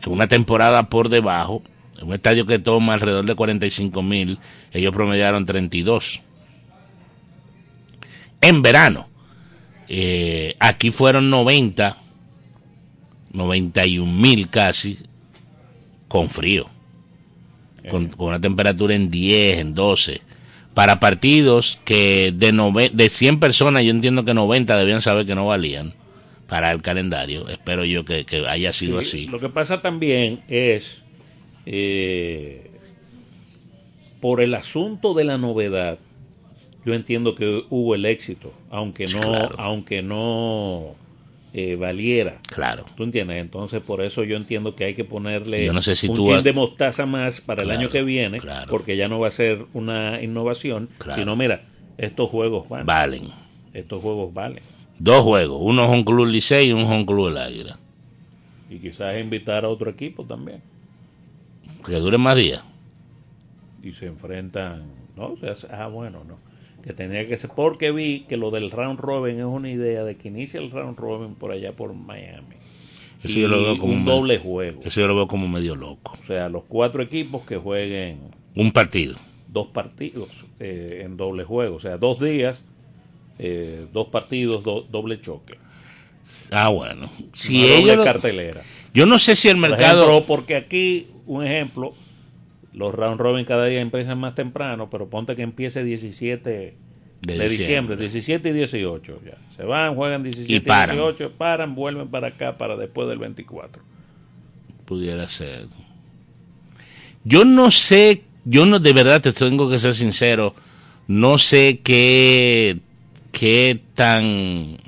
[0.05, 1.63] en una temporada por debajo,
[1.97, 4.41] en un estadio que toma alrededor de 45 mil,
[4.73, 6.21] ellos promediaron 32.
[8.41, 9.09] En verano,
[9.87, 11.97] eh, aquí fueron 90,
[13.31, 14.99] 91 mil casi,
[16.09, 16.69] con frío,
[17.89, 20.34] con, con una temperatura en 10, en 12
[20.75, 25.35] para partidos que de, nove- de 100 personas yo entiendo que 90 debían saber que
[25.35, 25.95] no valían
[26.49, 27.49] para el calendario.
[27.49, 29.27] Espero yo que, que haya sido Sí, así.
[29.29, 31.03] Lo que pasa también es,
[31.67, 32.71] eh,
[34.21, 35.99] por el asunto de la novedad,
[36.85, 39.55] yo entiendo que hubo el éxito, aunque no, claro.
[39.59, 40.97] aunque no
[41.57, 42.41] eh, valiera.
[42.49, 42.85] Claro.
[42.97, 43.37] ¿Tú entiendes?
[43.41, 46.27] Entonces, por eso yo entiendo que hay que ponerle Yo no sé si un tú
[46.27, 48.69] chin has- de mostaza más para el año que viene, claro.
[48.71, 51.15] porque ya no va a ser una innovación, Claro.
[51.21, 51.63] sino, mira,
[51.97, 53.29] estos juegos van, Valen.
[53.73, 54.63] estos juegos valen.
[54.99, 55.59] Dos juegos.
[55.63, 57.79] Uno es un club Licey y un Home Club El Águila.
[58.71, 60.61] Y quizás invitar a otro equipo también.
[61.87, 62.63] Que dure más días.
[63.83, 65.35] y se enfrentan, ¿no?
[65.35, 66.39] O sea, ah, bueno, no.
[66.85, 70.17] Que tenía que ser, porque vi que lo del round robin es una idea de
[70.17, 72.57] que inicie el round robin por allá por Miami.
[73.23, 74.83] Eso Y yo lo veo como un doble juego.
[74.85, 76.15] Eso yo lo veo como medio loco.
[76.21, 78.19] O sea, los cuatro equipos que jueguen
[78.55, 79.17] Un partido.
[79.49, 80.29] dos partidos
[80.61, 81.77] eh, en doble juego.
[81.77, 82.61] O sea, dos días,
[83.39, 85.55] eh, dos partidos, do- doble choque.
[86.51, 87.09] Ah, bueno.
[87.33, 88.63] Si doble ellos lo- cartelera.
[88.93, 90.03] Yo no sé si el Por mercado...
[90.05, 91.95] ejemplo, porque aquí, un ejemplo,
[92.75, 96.75] los round robin cada día empiezan más temprano, pero ponte que empiece 17 de,
[97.21, 97.97] De diciembre, diciembre.
[97.97, 99.39] 17 y 18 ya.
[99.57, 100.97] Se van, juegan 17 y, Y paran.
[100.97, 103.83] 18, paran, vuelven para acá para después del 24.
[104.85, 105.69] pudiera ser.
[107.25, 110.55] Yo no sé, yo no de verdad te tengo que ser sincero,
[111.07, 112.79] no sé qué
[113.33, 114.79] qué tan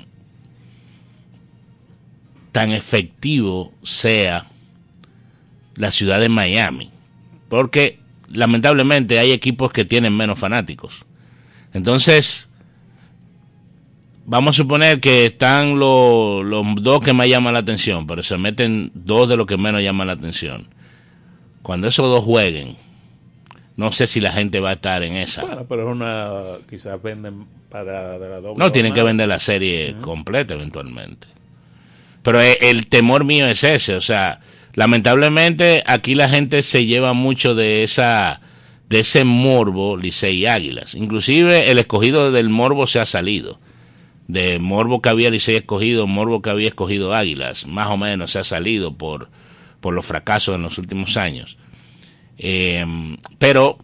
[2.51, 4.47] tan efectivo sea
[5.75, 6.89] la ciudad de Miami,
[7.49, 11.05] porque lamentablemente hay equipos que tienen menos fanáticos.
[11.73, 12.49] Entonces,
[14.25, 18.37] vamos a suponer que están los, los dos que más llaman la atención, pero se
[18.37, 20.67] meten dos de los que menos llaman la atención.
[21.61, 22.77] Cuando esos dos jueguen,
[23.75, 25.41] no sé si la gente va a estar en esa.
[25.41, 28.63] Bueno, pero es una, quizás venden para de la doble.
[28.63, 31.27] No, tienen que vender la serie completa eventualmente.
[32.23, 34.39] Pero e- el temor mío es ese, o sea,
[34.77, 38.41] lamentablemente aquí la gente se lleva mucho de esa
[38.87, 40.93] de ese morbo Licey Águilas.
[40.93, 43.59] Inclusive el escogido del morbo se ha salido.
[44.27, 48.39] De morbo que había Licey escogido, morbo que había escogido Águilas, más o menos se
[48.39, 49.29] ha salido por,
[49.81, 51.57] por los fracasos en los últimos años.
[52.37, 52.85] Eh,
[53.39, 53.79] pero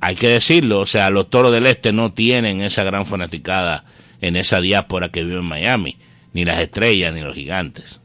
[0.00, 3.84] hay que decirlo, o sea, los toros del este no tienen esa gran fanaticada
[4.20, 5.98] en esa diáspora que vive en Miami,
[6.32, 8.00] ni las estrellas, ni los gigantes.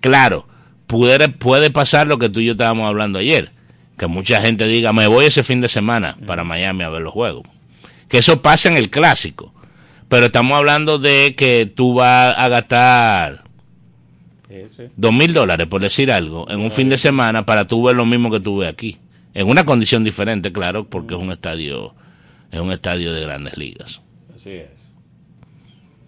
[0.00, 0.48] Claro,
[0.86, 3.50] puede, puede pasar lo que tú y yo estábamos hablando ayer,
[3.98, 7.12] Que mucha gente diga, me voy ese fin de semana para Miami a ver los
[7.12, 7.46] juegos.
[8.08, 9.52] Que eso pasa en el clásico.
[10.08, 13.44] Pero estamos hablando de que tú vas a gastar
[14.96, 18.04] dos mil dólares, por decir algo, en un fin de semana para tú ver lo
[18.04, 18.98] mismo que tú ves aquí.
[19.34, 21.94] En una condición diferente, claro, porque es un estadio,
[22.50, 24.02] es un estadio de grandes ligas.
[24.34, 24.68] Así es.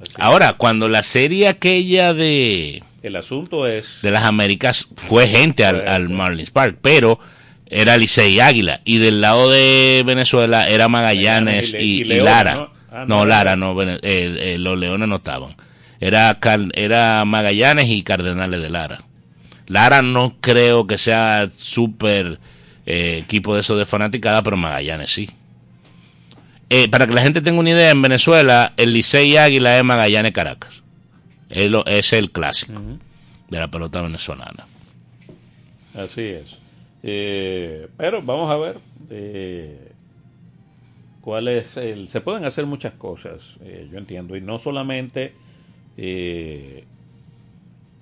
[0.00, 0.16] Así es.
[0.18, 3.86] Ahora, cuando la serie aquella de, El asunto es.
[4.00, 7.20] de las Américas fue gente al, al Marlins Park, pero
[7.66, 8.80] era Licey y Águila.
[8.86, 12.54] Y del lado de Venezuela era Magallanes y Lara.
[12.54, 12.70] ¿no?
[12.90, 15.54] Ah, no, no, Lara, no, eh, eh, los Leones no estaban.
[16.00, 19.04] Era, Magallanes y Cardenales de Lara.
[19.66, 22.38] Lara no creo que sea súper
[22.86, 25.28] eh, equipo de eso de fanaticada, pero Magallanes sí.
[26.90, 30.32] Para que la gente tenga una idea, en Venezuela el Licey y Águila es Magallanes
[30.32, 30.83] Caracas.
[31.54, 32.80] Es, lo- es el clásico
[33.48, 34.66] de la pelota venezolana.
[35.94, 36.58] Así es.
[37.02, 38.78] Eh, pero vamos a ver
[39.10, 39.92] eh,
[41.20, 42.08] cuál es el...
[42.08, 45.32] Se pueden hacer muchas cosas, eh, yo entiendo, y no solamente
[45.96, 46.84] eh,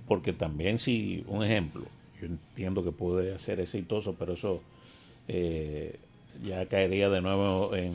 [0.07, 1.83] porque también si, un ejemplo,
[2.19, 4.61] yo entiendo que puede ser exitoso, pero eso
[5.27, 5.99] eh,
[6.43, 7.93] ya caería de nuevo en...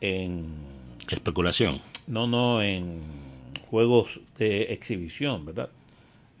[0.00, 0.46] en
[1.08, 1.80] Especulación.
[2.06, 3.00] no, no, en
[3.68, 5.70] juegos de exhibición, ¿verdad?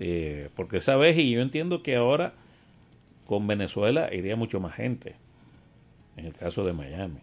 [0.00, 2.34] Eh, porque esa vez, y yo entiendo que ahora
[3.26, 5.16] con Venezuela iría mucho más gente,
[6.16, 7.20] en el caso de Miami.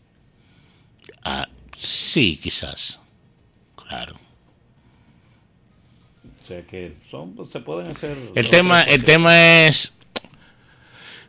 [1.23, 2.99] Ah, sí, quizás.
[3.75, 4.15] Claro.
[6.43, 8.15] O sea que son, se pueden hacer...
[8.35, 9.95] El tema, el tema es.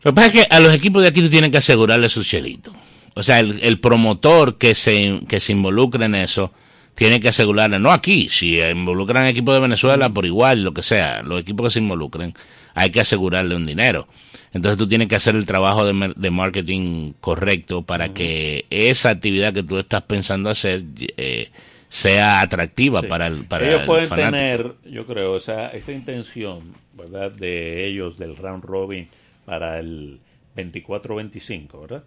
[0.02, 2.22] Lo que pasa es que a los equipos de aquí tú tienes que asegurarle su
[2.22, 2.72] cielito.
[3.14, 6.52] O sea, el, el promotor que se, que se involucre en eso
[6.96, 11.22] tiene que asegurarle, no aquí, si involucran equipos de Venezuela por igual, lo que sea,
[11.22, 12.32] los equipos que se involucren,
[12.74, 14.08] hay que asegurarle un dinero.
[14.52, 19.62] Entonces tú tienes que hacer el trabajo de, marketing correcto para que esa actividad que
[19.62, 20.84] tú estás pensando hacer
[21.18, 21.50] eh,
[21.90, 23.08] sea atractiva Sí.
[23.08, 24.30] para el para ellos el pueden fanático.
[24.30, 27.30] tener, yo creo, esa, esa intención, ¿verdad?
[27.30, 29.08] De ellos, del round robin
[29.44, 30.18] para el
[30.56, 32.04] 24-25, ¿verdad?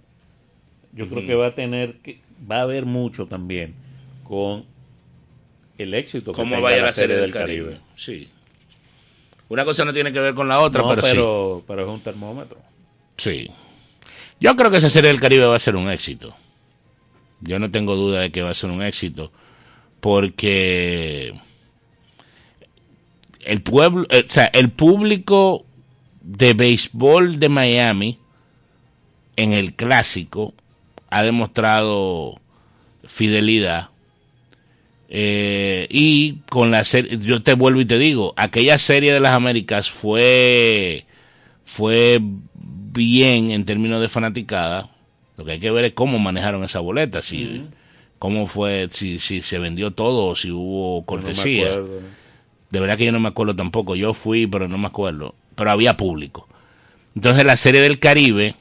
[0.93, 3.75] Yo creo que va a tener, que va a haber mucho también
[4.23, 4.65] con
[5.79, 7.79] el éxito que tenga vaya la serie del Caribe.
[7.95, 8.29] Sí.
[9.47, 12.01] Una cosa no tiene que ver con la otra, No, pero, pero, pero es un
[12.01, 12.59] termómetro.
[13.17, 13.47] sí.
[13.47, 13.51] Sí.
[14.41, 16.33] Yo creo que esa serie del Caribe va a ser un éxito.
[17.41, 19.33] Yo no tengo duda de que va a ser un éxito.
[19.99, 21.33] Porque
[23.41, 25.65] el pueblo, eh, o sea, el público
[26.21, 28.19] de béisbol de Miami
[29.35, 30.53] en el clásico
[31.09, 32.39] ha demostrado
[33.05, 33.89] fidelidad
[35.11, 39.33] eh, y con la serie, yo te vuelvo y te digo, aquella serie de las
[39.33, 41.05] Américas fue,
[41.65, 44.89] fue bien en términos de fanaticada.
[45.35, 47.63] Lo que hay que ver es cómo manejaron esa boleta, si,
[48.19, 51.69] cómo fue, si, si se vendió todo o si hubo No cortesía.
[51.69, 52.01] acuerdo.
[52.69, 53.95] De verdad que yo no me acuerdo tampoco.
[53.95, 55.33] Yo fui, pero no me acuerdo.
[55.55, 56.47] Pero había público.
[57.15, 58.53] Entonces la serie del Caribe,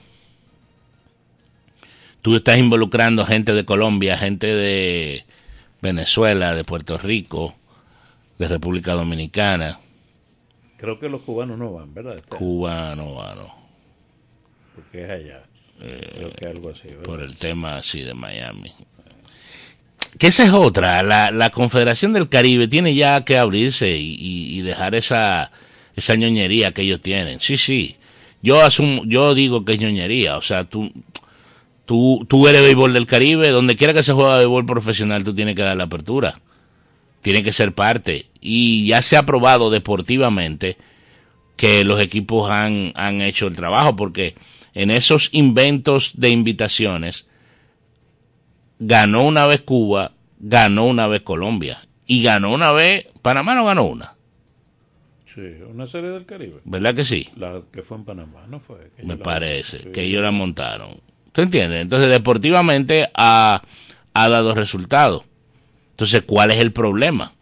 [2.22, 5.24] tú estás involucrando gente de Colombia, gente de
[5.80, 7.54] Venezuela, de Puerto Rico,
[8.38, 9.80] de República Dominicana,
[10.76, 12.18] Creo que los cubanos no van, ¿verdad?
[12.18, 13.52] Este, Cuba, no, va, no,
[14.76, 15.42] Porque es allá.
[15.80, 17.02] Creo que algo así, ¿verdad?
[17.02, 18.72] por el tema así de Miami.
[20.18, 24.58] Que esa es otra, la, la Confederación del Caribe tiene ya que abrirse y, y-
[24.58, 25.50] y dejar esa,
[25.96, 27.40] esa ñoñería que ellos tienen.
[27.40, 27.96] Sí, sí.
[28.40, 30.92] Yo asumo, yo digo que es ñoñería, o sea, tú,
[31.88, 35.56] tú, tú eres béisbol del Caribe, donde quiera que se juega béisbol profesional, tú tienes
[35.56, 36.38] que dar la apertura.
[37.22, 38.26] Tiene que ser parte.
[38.42, 40.76] Y ya se ha probado deportivamente
[41.56, 44.34] que los equipos han, han hecho el trabajo, porque
[44.74, 47.26] en esos inventos de invitaciones,
[48.78, 53.86] ganó una vez Cuba, ganó una vez Colombia, y ganó una vez, Panamá no ganó
[53.86, 54.14] una,
[55.24, 56.60] Sí, una serie del Caribe.
[56.64, 57.28] ¿verdad que sí?
[57.36, 58.90] La que fue en Panamá, ¿no fue?
[59.02, 61.00] Me parece, que ellos la montaron.
[61.32, 61.82] ¿Tú entiendes?
[61.82, 63.62] Entonces, deportivamente ha,
[64.14, 65.22] ha dado resultados.
[65.92, 67.32] Entonces, ¿cuál es el problema?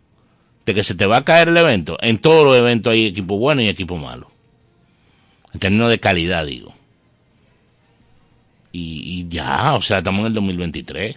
[0.64, 1.96] De que se te va a caer el evento.
[2.00, 4.30] En todos los eventos hay equipo bueno y equipo malo.
[5.52, 6.74] En términos de calidad, digo.
[8.72, 11.16] Y, ya, o sea, estamos en el 2023.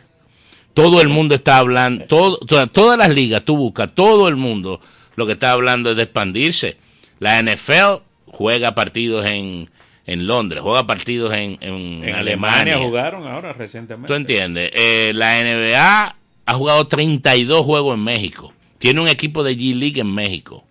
[0.74, 4.80] Todo el mundo está hablando, todo, toda- todas las ligas, tú buscas, todo el mundo
[5.18, 6.78] lo que está hablando es de expandirse.
[7.20, 9.70] La NFL juega partidos en,
[10.12, 12.74] en Londres, juega partidos en, en, En Alemania.
[12.74, 14.08] Alemania jugaron ahora recientemente.
[14.08, 14.72] ¿Tú entiendes?
[14.74, 18.54] Eh, la NBA ha jugado 32 juegos en México.
[18.80, 20.64] Tiene un equipo de G-League en México.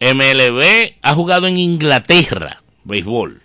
[0.00, 3.40] MLB ha jugado en Inglaterra béisbol.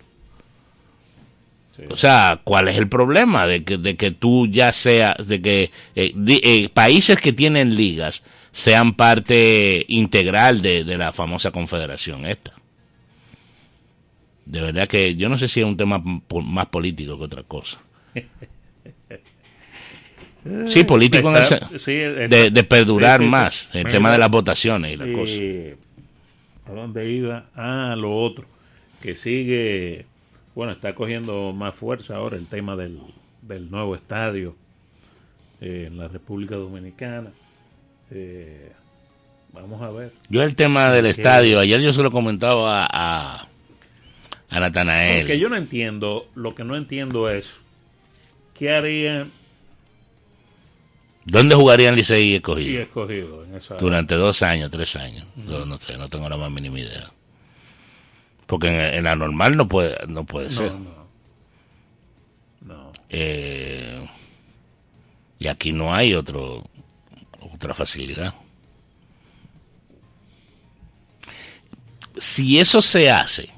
[1.76, 1.82] Sí.
[1.88, 5.70] O sea, ¿cuál es el problema de que, de que tú ya seas, de que
[5.94, 12.26] eh, di- eh, países que tienen ligas sean parte integral de, de la famosa confederación
[12.26, 12.52] esta?
[14.50, 16.02] De verdad que yo no sé si es un tema
[16.44, 17.78] más político que otra cosa.
[20.66, 23.30] Sí, político en el sí, el- de, de perdurar sí, sí, sí.
[23.30, 25.38] más, el Mira, tema de las votaciones y las cosas.
[26.66, 27.44] ¿A dónde iba?
[27.54, 28.46] Ah, lo otro,
[29.02, 30.06] que sigue,
[30.54, 32.98] bueno, está cogiendo más fuerza ahora el tema del,
[33.42, 34.56] del nuevo estadio
[35.60, 37.30] eh, en la República Dominicana.
[38.10, 38.72] Eh,
[39.52, 40.10] vamos a ver.
[40.30, 43.48] Yo el tema del estadio, ayer yo se lo comentaba a, a,
[44.50, 45.22] a Natanael.
[45.22, 47.54] Porque yo no entiendo, lo que no entiendo es,
[48.54, 49.32] ¿qué harían
[51.24, 52.82] ¿Dónde jugarían Licey y y Escogido?
[52.82, 53.76] escogido en esa...
[53.76, 55.26] Durante dos años, tres años.
[55.46, 57.12] Yo no sé, no tengo la más mínima idea.
[58.46, 60.72] Porque en, en la normal no puede, no puede ser.
[60.72, 61.00] No, no.
[62.62, 62.92] No.
[63.10, 64.08] Eh,
[65.38, 66.64] y aquí no hay otro
[67.52, 68.34] otra facilidad.
[72.16, 73.50] Si eso se hace,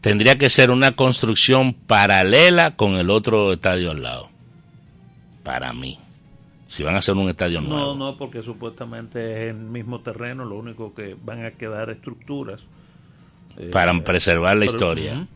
[0.00, 4.28] tendría que ser una construcción paralela con el otro estadio al lado.
[5.42, 5.98] Para mí.
[6.66, 7.94] Si van a hacer un estadio nuevo.
[7.94, 12.64] No, no, porque supuestamente es el mismo terreno, lo único que van a quedar estructuras.
[13.56, 15.26] eh, para preservar la pero- historia.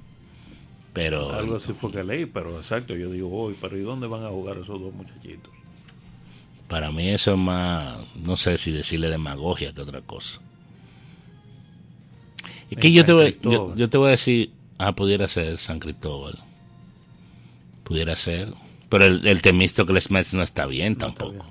[0.93, 4.25] Pero Algo así fue que leí, pero exacto, yo digo hoy, pero ¿y dónde van
[4.25, 5.51] a jugar esos dos muchachitos?
[6.69, 10.41] para mí eso es más, no sé si decirle demagogia que otra cosa.
[12.73, 13.39] Es que yo te, voy,
[13.77, 16.39] yo, te voy a decir, ah, pudiera ser San Cristóbal.
[17.85, 18.49] Pudiera ser.
[18.89, 21.31] Pero el, el Temístocles no está bien No está tampoco.
[21.33, 21.45] bien.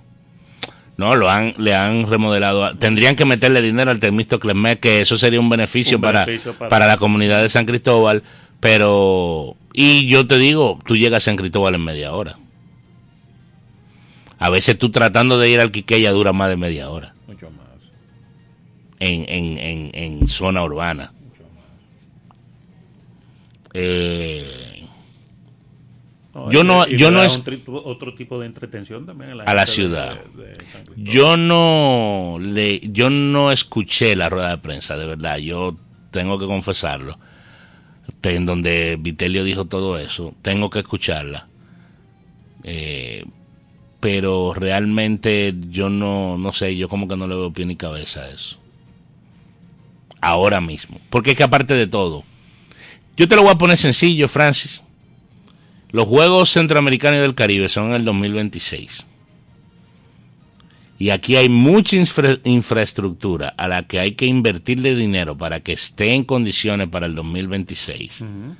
[0.97, 2.63] No, lo han, le han remodelado.
[2.65, 6.25] a- Tendrían que meterle dinero al Temístocles Metz, que eso sería un beneficio, Un para,
[6.25, 8.23] beneficio para- para la comunidad de San Cristóbal.
[8.59, 12.37] Pero, y yo te digo, tú llegas a San Cristóbal en media hora.
[14.37, 17.13] A veces tú tratando de ir al Quiqueya dura más de media hora.
[19.01, 21.11] En, en, en, en zona urbana.
[23.73, 24.67] Eh,
[26.33, 29.65] No, Yo no- yo no es- otro tipo de entretención también A la gente de-
[29.75, 30.15] ciudad.
[30.33, 30.55] de- de
[30.95, 35.37] yo no le, yo no escuché la rueda de prensa, de verdad.
[35.39, 35.75] Yo
[36.11, 37.19] tengo que confesarlo.
[38.23, 41.47] En donde Vitelio dijo todo eso, tengo que escucharla.
[42.63, 43.25] Eh,
[43.99, 48.21] pero realmente yo no, no sé, yo como que no le veo pie ni cabeza
[48.21, 48.57] a eso.
[50.21, 50.99] Ahora mismo.
[51.09, 52.23] Porque es que aparte de todo,
[53.17, 54.81] yo te lo voy a poner sencillo, Francis.
[55.91, 59.05] Los Juegos Centroamericanos y del Caribe son en el 2026.
[60.99, 65.73] Y aquí hay mucha infra- infraestructura a la que hay que invertirle dinero para que
[65.73, 68.21] esté en condiciones para el 2026.
[68.21, 68.55] Ujú.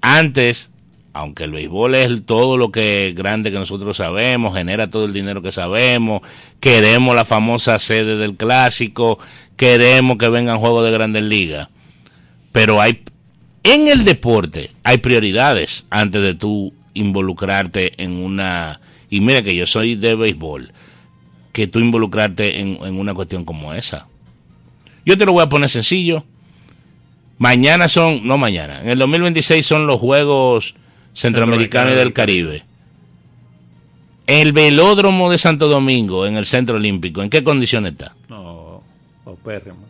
[0.00, 0.70] Antes,
[1.16, 5.40] aunque el béisbol es todo lo que grande que nosotros sabemos, genera todo el dinero
[5.40, 6.20] que sabemos,
[6.60, 9.18] queremos la famosa sede del clásico,
[9.56, 11.68] queremos que vengan juegos de grandes ligas,
[12.52, 13.02] pero hay
[13.62, 19.66] en el deporte hay prioridades antes de tú involucrarte en una y mira que yo
[19.66, 20.72] soy de béisbol
[21.52, 24.06] que tú involucrarte en, en una cuestión como esa.
[25.06, 26.24] Yo te lo voy a poner sencillo.
[27.38, 30.74] Mañana son no mañana en el 2026 son los juegos
[31.16, 32.64] centroamericanos y del Caribe
[34.26, 38.14] el velódromo de Santo Domingo en el centro olímpico ¿en qué condiciones está?
[38.28, 38.82] No,
[39.24, 39.86] paupérrimo.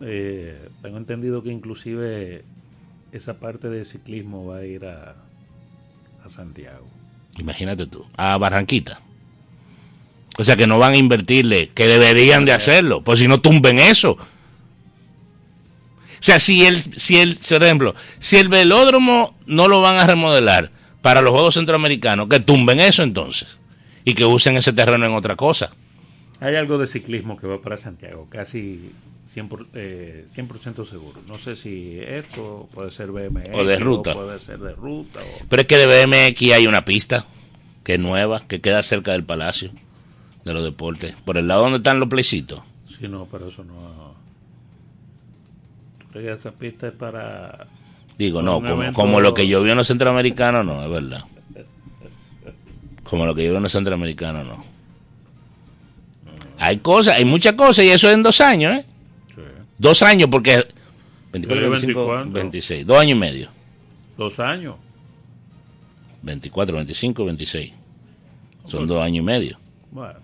[0.00, 2.44] Eh, tengo entendido que inclusive
[3.12, 5.16] esa parte de ciclismo va a ir a,
[6.24, 6.86] a Santiago.
[7.38, 9.00] Imagínate tú, a Barranquita.
[10.36, 13.78] O sea que no van a invertirle, que deberían de hacerlo, pues si no tumben
[13.78, 14.18] eso.
[16.24, 20.06] O sea, si el, si el, por ejemplo, si el velódromo no lo van a
[20.06, 20.70] remodelar
[21.02, 23.58] para los Juegos Centroamericanos, que tumben eso entonces.
[24.06, 25.72] Y que usen ese terreno en otra cosa.
[26.40, 28.90] Hay algo de ciclismo que va para Santiago, casi
[29.26, 30.48] 100%, por- eh, 100
[30.86, 31.20] seguro.
[31.26, 34.14] No sé si esto puede ser BMX O de ruta.
[34.14, 35.20] puede ser de ruta.
[35.20, 37.26] o- Pero es que de BMX hay una pista,
[37.84, 39.72] que es nueva, que queda cerca del Palacio
[40.46, 41.14] de los Deportes.
[41.26, 42.62] Por el lado donde están los plecitos.
[42.98, 44.14] Sí, no, pero eso no.
[46.14, 47.66] ¿Tú crees que esa pista es para.?
[48.16, 51.24] Digo, no, como, como lo que yo vi en los centroamericanos, no, es verdad.
[53.02, 54.64] Como lo que yo vi en los centroamericanos, no.
[56.56, 58.86] Hay cosas, hay muchas cosas, y eso es en dos años, ¿eh?
[59.34, 59.40] Sí.
[59.76, 60.64] Dos años, porque...
[61.32, 62.30] 24, Pero 25, 24.
[62.32, 63.48] 26, dos años y medio.
[64.16, 64.76] Dos años.
[66.22, 67.72] 24, 25, 26.
[68.68, 69.58] Son dos años y medio.
[69.90, 70.20] Bueno,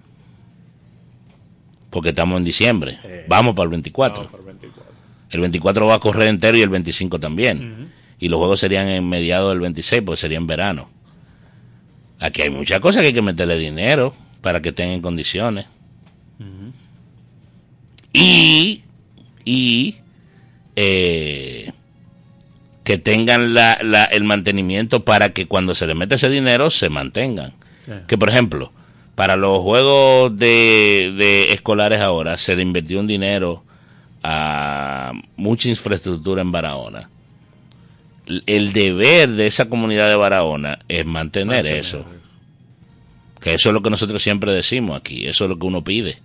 [1.90, 2.96] Porque estamos en diciembre.
[3.02, 4.18] Eh, Vamos para el 24.
[4.18, 4.89] vamos por 24.
[5.30, 7.90] El 24 va a correr entero y el 25 también.
[8.18, 10.88] Y los juegos serían en mediados del 26, pues sería en verano.
[12.18, 15.66] Aquí hay muchas cosas que hay que meterle dinero para que estén en condiciones.
[18.12, 18.82] Y,
[19.44, 19.96] y
[20.74, 21.72] eh,
[22.82, 26.88] que tengan la, la, el mantenimiento para que cuando se le mete ese dinero se
[26.90, 27.52] mantengan.
[27.84, 28.06] Claro.
[28.08, 28.72] Que por ejemplo,
[29.14, 33.64] para los juegos de, de escolares ahora se le invirtió un dinero
[34.22, 37.10] a mucha infraestructura en Barahona.
[38.46, 42.04] El deber de esa comunidad de Barahona es mantener, Mantener eso.
[43.40, 46.18] Que eso es lo que nosotros siempre decimos aquí, eso es lo que uno pide.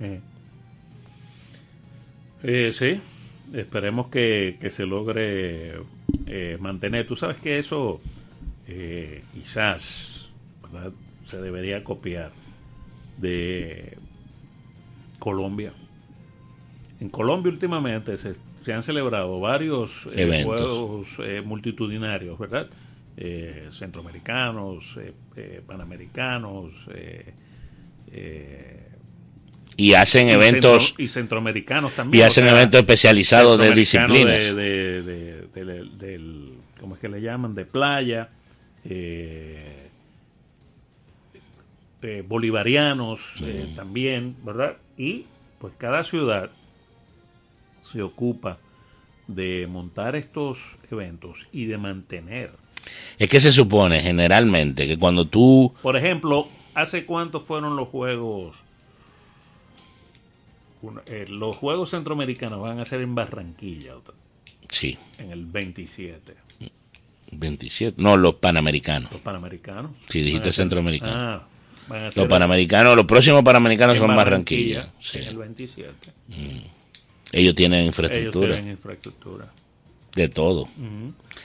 [0.00, 0.20] Eh.
[2.44, 3.00] Eh, sí,
[3.52, 5.80] esperemos que, que se logre
[6.26, 7.06] eh, mantener.
[7.06, 8.00] Tú sabes que eso
[9.32, 10.28] quizás
[10.62, 10.92] ¿verdad?
[11.24, 12.32] se debería copiar
[13.16, 13.96] de
[15.18, 15.72] Colombia.
[17.00, 20.60] En Colombia últimamente se, se han celebrado varios eh, Eventos.
[20.60, 22.68] juegos eh, multitudinarios, ¿verdad?
[23.16, 27.32] Eh, centroamericanos, eh, eh, panamericanos, eh,
[28.12, 28.88] eh,
[29.76, 32.20] Y hacen y eventos centro- y centroamericanos también.
[32.20, 34.54] y o hacen sea, eventos especializados de disciplinas.
[34.56, 35.02] De, de-
[35.54, 37.54] de- del- ¿Cómo es que le llaman?
[37.54, 38.30] De playa.
[38.84, 39.67] eh,
[42.02, 44.76] eh, bolivarianos eh, también, ¿verdad?
[44.96, 45.26] Y
[45.60, 46.50] pues cada ciudad
[47.84, 48.58] se ocupa
[49.26, 50.58] de montar estos
[50.90, 52.52] eventos y de mantener.
[53.18, 58.56] Es que se supone generalmente que cuando tú Por ejemplo, ¿hace cuánto fueron los juegos?
[60.80, 63.94] Uno- eh, los juegos centroamericanos van a ser en Barranquilla,
[64.68, 66.34] sí, en el 27.
[67.32, 69.10] 27, no los panamericanos.
[69.12, 69.90] Los panamericanos.
[70.08, 71.22] Sí, dijiste centroamericanos.
[71.22, 71.46] Ah,
[71.88, 74.88] van a ser Los panamericanos, los próximos panamericanos son Barranquilla.
[75.00, 75.18] sí.
[75.18, 75.92] En el 27.
[77.32, 79.46] Ellos tienen Ellos infraestructura tienen infraestructura.
[80.14, 80.68] de todo.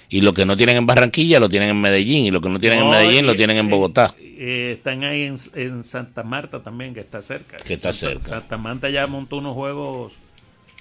[0.09, 2.59] Y lo que no tienen en Barranquilla lo tienen en Medellín y lo que no
[2.59, 4.15] tienen en Medellín lo tienen en eh, Bogotá.
[4.19, 7.57] eh, están ahí en, en Santa Marta también, que está cerca.
[7.57, 8.27] Que está Santa- cerca.
[8.27, 10.13] Santa Marta ya montó unos juegos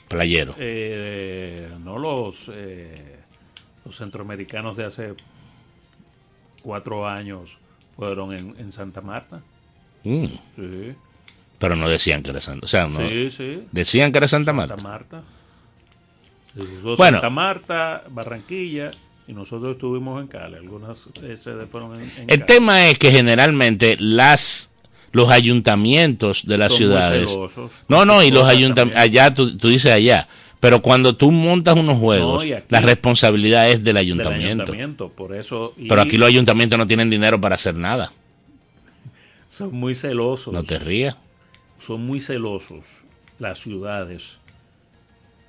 [0.09, 0.55] Playero.
[0.59, 2.49] eh, no los
[3.85, 5.15] los centroamericanos de hace
[6.63, 7.57] cuatro años
[7.97, 9.43] fueron en, en Santa Marta
[10.05, 10.27] Mm,
[10.57, 10.95] sí
[11.59, 12.65] pero no decían que era Santa.
[12.65, 14.75] O sea, no, sí sí decían que era Santa Marta.
[14.75, 15.23] Santa Marta
[16.55, 16.97] Bueno.
[16.97, 18.91] Santa Marta Barranquilla
[19.29, 20.99] y nosotros estuvimos en Cali algunas
[21.41, 22.43] sedes fueron en, en El Cali.
[22.47, 24.71] tema es que generalmente las
[25.13, 27.31] los ayuntamientos de las Son ciudades.
[27.31, 27.71] celosos.
[27.87, 30.27] No, no, y los ayuntamientos, allá tú, tú dices allá,
[30.59, 34.63] pero cuando tú montas unos juegos, No, aquí- la responsabilidad es del del ayuntamiento.
[34.65, 38.11] ayuntamiento por eso y Pero aquí los ayuntamientos no tienen dinero para hacer nada.
[39.53, 41.17] Son muy celosos No te rías.
[41.79, 42.85] son muy celosos
[43.39, 44.39] las ciudades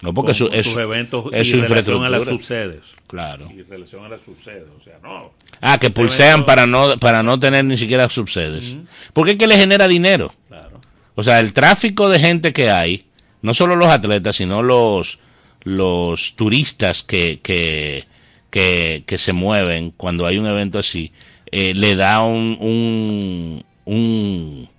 [0.01, 3.49] No, porque sus eventos es y su relación a las subsedes Claro.
[3.55, 5.31] y relación a las subsedes o sea no
[5.61, 8.75] Ah, que pulsean evento- para no, para no tener ni siquiera subsedes.
[9.13, 10.33] Porque es que le genera dinero.
[10.49, 10.81] claro
[11.15, 13.05] O sea, el tráfico de gente que hay,
[13.41, 15.19] no solo los atletas, sino los,
[15.63, 18.03] los turistas que, que,
[18.49, 21.13] que, que se mueven cuando hay un evento así,
[21.51, 24.69] eh, le da un, un, un,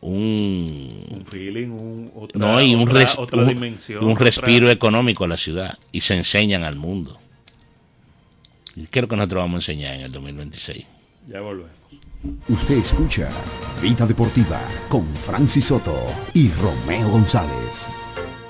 [0.00, 4.70] un, un feeling un, otra, no, y un, otra, res- otra dimensión un otra- respiro
[4.70, 7.18] económico a la ciudad y se enseñan al mundo.
[8.76, 10.86] Y creo que nosotros vamos a enseñar en el 2026.
[11.28, 11.70] ya volvemos
[12.50, 13.30] Usted escucha
[13.80, 14.60] Vida Deportiva
[14.90, 15.96] con Francis Soto
[16.34, 17.88] y Romeo González.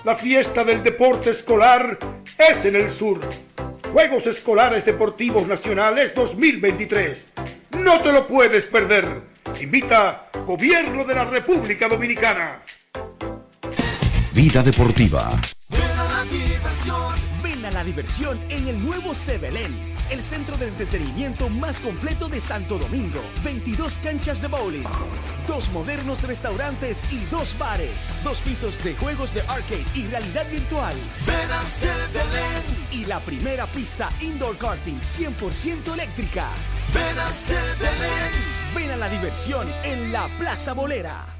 [0.04, 1.96] La fiesta del deporte escolar
[2.50, 3.20] es en el sur.
[3.92, 7.26] Juegos Escolares Deportivos Nacionales 2023.
[7.78, 9.22] No te lo puedes perder.
[9.58, 12.62] Invita Gobierno de la República Dominicana.
[14.32, 15.32] Vida Deportiva.
[17.42, 19.74] Ven a la diversión en el nuevo Sebelén,
[20.10, 23.20] el centro de entretenimiento más completo de Santo Domingo.
[23.44, 24.86] 22 canchas de bowling,
[25.46, 30.94] dos modernos restaurantes y dos bares, dos pisos de juegos de arcade y realidad virtual.
[31.26, 36.48] Ven a Sebelén, Y la primera pista indoor karting 100% eléctrica.
[36.94, 38.59] ven a Sebelén.
[38.74, 41.39] Ven a la diversión en la Plaza Bolera.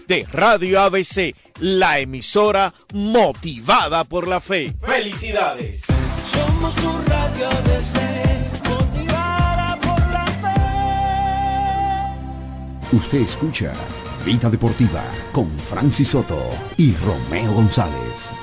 [0.11, 4.75] de Radio ABC, la emisora motivada por la fe.
[4.81, 5.85] ¡Felicidades!
[6.25, 7.95] Somos tu radio ABC,
[8.67, 10.59] motivada por la fe.
[12.91, 13.71] Usted escucha
[14.25, 15.01] Vida Deportiva
[15.31, 16.43] con Francis Soto
[16.75, 18.33] y Romeo González.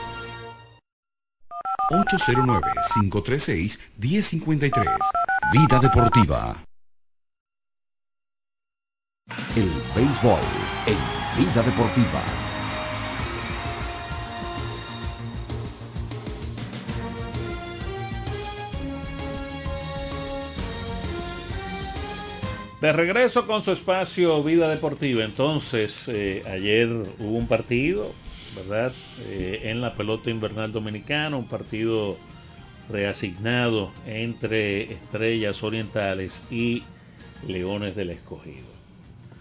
[1.90, 4.86] 809-536-1053.
[5.52, 6.64] Vida Deportiva.
[9.54, 10.40] El béisbol
[10.86, 12.20] en Vida Deportiva.
[22.80, 25.22] De regreso con su espacio Vida Deportiva.
[25.22, 28.12] Entonces, eh, ayer hubo un partido,
[28.56, 28.92] ¿verdad?
[29.28, 32.16] Eh, en la pelota invernal dominicana, un partido
[32.88, 36.82] reasignado entre Estrellas Orientales y
[37.46, 38.66] Leones del Escogido.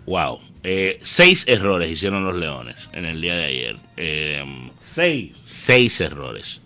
[0.05, 0.39] Wow.
[0.69, 3.77] Eh, seis errores hicieron los Leones en el día de ayer.
[3.95, 4.43] Eh,
[4.81, 5.31] seis.
[5.45, 6.61] Seis errores.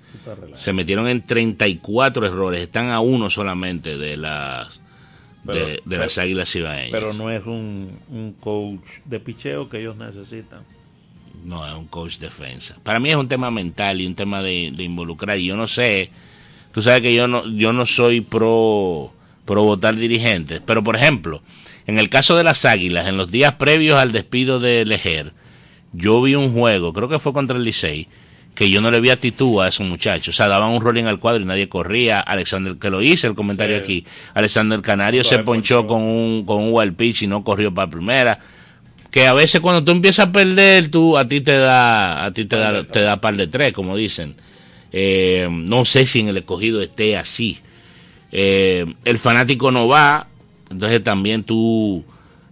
[0.55, 2.61] Se metieron en 34 errores.
[2.61, 4.81] Están a uno solamente de las
[5.45, 6.89] Pero- de, de pero- las Águilas Ibaeñas.
[6.91, 10.61] Pero no es un, un coach de picheo que ellos necesitan.
[11.45, 12.77] No, es un coach defensa.
[12.81, 15.37] Para mí es un tema mental y un tema de, de involucrar.
[15.37, 16.09] Y yo no sé,
[16.73, 19.13] tú sabes que yo no, yo no soy pro,
[19.45, 21.41] pro votar dirigentes, pero por ejemplo,
[21.87, 25.33] en el caso de las Águilas, en los días previos al despido de Lejer,
[25.93, 28.07] yo vi un juego, creo que fue contra el Licey,
[28.55, 30.35] que yo no le vi actitud a esos muchachos.
[30.35, 32.19] O sea, daban un rolling al cuadro y nadie corría.
[32.19, 33.83] Alexander, que lo hice el comentario Sí.
[33.83, 34.05] aquí.
[34.33, 38.39] Alexander Canario se ponchó con un, con un wild pitch y no corrió para primera
[39.09, 42.45] que a veces cuando tú empiezas a perder, tú a ti te da, a ti
[42.45, 44.35] te da, te da par de tres, como dicen.
[44.93, 47.59] Eh, no sé si en el escogido esté así.
[48.31, 50.27] Eh, el fanático no va,
[50.71, 52.03] entonces también tú,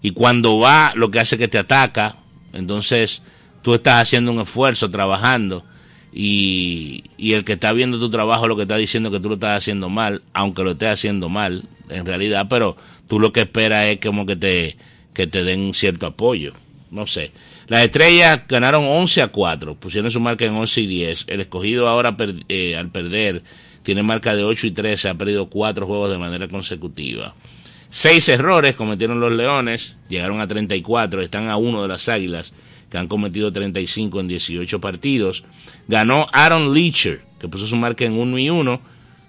[0.02, 2.18] y cuando va, lo que hace es que te ataca,
[2.54, 3.24] entonces
[3.62, 5.64] tú estás haciendo un esfuerzo, trabajando,
[6.12, 9.36] y, y el que está viendo tu trabajo lo que está diciendo que tú lo
[9.36, 13.86] estás haciendo mal, aunque lo estés haciendo mal, en realidad, pero tú lo que esperas
[13.88, 14.76] es como que te,
[15.14, 16.54] que te den cierto apoyo.
[16.92, 17.32] No sé.
[17.68, 21.26] Las estrellas ganaron 11 a 4, pusieron su marca en 11 y 10.
[21.28, 22.18] El escogido ahora
[22.48, 23.44] eh, al perder
[23.84, 27.36] tiene marca de 8 y 13, ha perdido cuatro juegos de manera consecutiva.
[27.90, 32.54] Seis errores cometieron los Leones, llegaron a 34, están a uno de las Águilas,
[32.90, 35.44] que han cometido 35 en 18 partidos.
[35.88, 38.82] Ganó Aaron Leacher, que puso su marca en 1 y 1,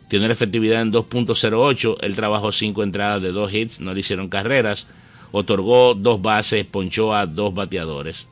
[0.08, 4.28] tiene la efectividad en 2.08, él trabajó cinco entradas de dos hits, no le hicieron
[4.28, 4.86] carreras,
[5.30, 8.26] otorgó dos bases, ponchó a dos bateadores.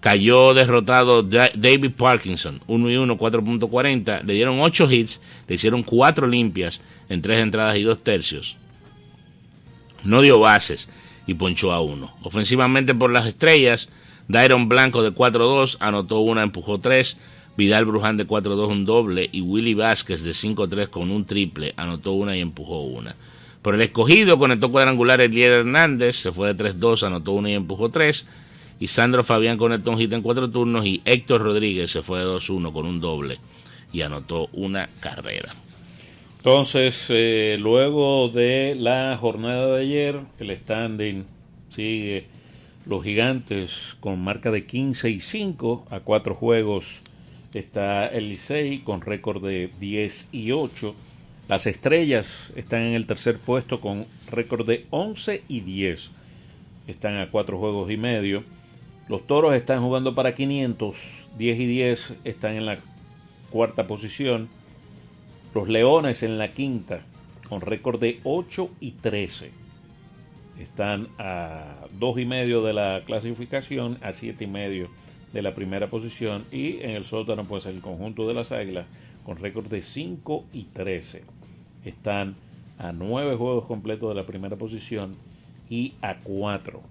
[0.00, 5.82] Cayó derrotado Da- David Parkinson, 1 y 1, 4.40, le dieron 8 hits, le hicieron
[5.82, 8.56] 4 limpias en 3 entradas y 2 tercios
[10.04, 10.88] no dio bases
[11.26, 12.14] y ponchó a uno.
[12.22, 13.88] Ofensivamente por las estrellas,
[14.28, 17.16] Dairon Blanco de 4-2 anotó una, empujó tres.
[17.56, 22.12] Vidal Bruján de 4-2 un doble y Willy Vázquez de 5-3 con un triple anotó
[22.12, 23.14] una y empujó una.
[23.62, 27.90] Por el escogido conectó cuadrangular Elier Hernández, se fue de 3-2, anotó una y empujó
[27.90, 28.26] tres.
[28.80, 32.26] Y Sandro Fabián conectó un hit en cuatro turnos y Héctor Rodríguez se fue de
[32.26, 33.38] 2-1 con un doble
[33.92, 35.54] y anotó una carrera.
[36.46, 41.24] Entonces, eh, luego de la jornada de ayer, el standing
[41.70, 42.26] sigue
[42.84, 47.00] los gigantes con marca de 15 y 5 a cuatro juegos.
[47.54, 50.94] Está el Licey con récord de 10 y 8.
[51.48, 56.10] Las estrellas están en el tercer puesto con récord de 11 y 10.
[56.88, 58.44] Están a cuatro juegos y medio.
[59.08, 60.94] Los toros están jugando para 500.
[61.38, 62.76] 10 y 10 están en la
[63.48, 64.50] cuarta posición.
[65.54, 67.02] Los Leones en la quinta,
[67.48, 69.52] con récord de 8 y 13.
[70.58, 74.88] Están a 2 y medio de la clasificación, a 7 y medio
[75.32, 76.44] de la primera posición.
[76.50, 78.86] Y en el sótano, pues el conjunto de las Águilas,
[79.24, 81.22] con récord de 5 y 13.
[81.84, 82.34] Están
[82.78, 85.12] a 9 juegos completos de la primera posición
[85.70, 86.82] y a 4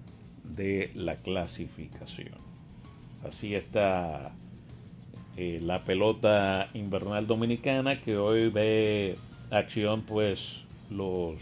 [0.56, 2.38] de la clasificación.
[3.26, 4.32] Así está
[5.36, 9.16] eh, la pelota invernal dominicana que hoy ve
[9.50, 10.60] acción pues
[10.90, 11.36] los,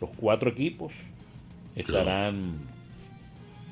[0.00, 0.92] los cuatro equipos
[1.74, 2.58] estarán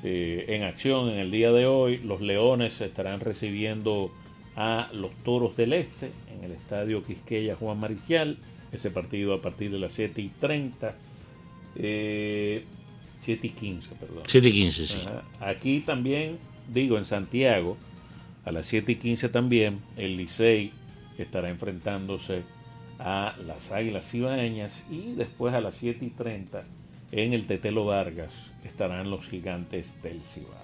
[0.03, 1.97] eh, en acción en el día de hoy.
[1.97, 4.11] Los Leones estarán recibiendo
[4.55, 8.37] a los Toros del Este en el Estadio Quisqueya Juan Maricial.
[8.71, 10.95] Ese partido a partir de las 7 y 30.
[11.75, 12.63] Eh,
[13.19, 14.23] 7 y 15, perdón.
[14.25, 14.99] 7 y 15, sí.
[14.99, 15.23] Ajá.
[15.39, 16.39] Aquí también,
[16.73, 17.77] digo, en Santiago,
[18.45, 20.71] a las 7 y 15 también, el Licey
[21.17, 22.43] estará enfrentándose
[22.99, 26.63] a las Águilas Ibaeñas y después a las 7 y 30
[27.11, 30.55] en el Tetelo Vargas estarán los gigantes del Cibao.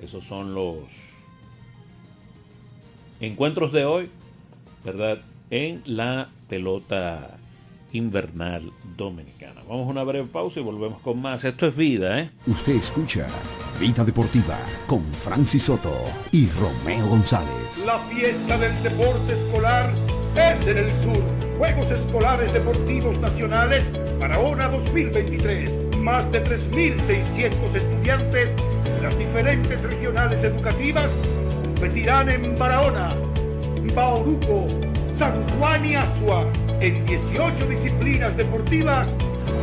[0.00, 0.84] Esos son los
[3.20, 4.10] encuentros de hoy,
[4.84, 5.20] ¿verdad?
[5.50, 7.38] En la pelota
[7.92, 9.62] invernal dominicana.
[9.68, 11.44] Vamos a una breve pausa y volvemos con más.
[11.44, 12.30] Esto es vida, ¿eh?
[12.46, 13.26] Usted escucha
[13.78, 15.92] Vida Deportiva con Francis Soto
[16.32, 17.84] y Romeo González.
[17.86, 19.90] La fiesta del deporte escolar
[20.36, 21.22] es en el sur.
[21.58, 25.96] Juegos Escolares Deportivos Nacionales Barahona 2023.
[25.96, 31.12] Más de 3.600 estudiantes de las diferentes regionales educativas
[31.62, 33.14] competirán en Barahona,
[33.94, 34.66] Bauruco,
[35.14, 36.46] San Juan y Asua
[36.80, 39.08] en 18 disciplinas deportivas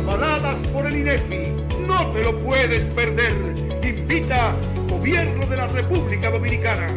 [0.02, 1.52] avaladas por el INEFI.
[1.86, 3.34] No te lo puedes perder.
[3.82, 4.54] Invita
[4.88, 6.96] Gobierno de la República Dominicana.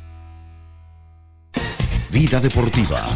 [2.11, 3.07] Vida Deportiva.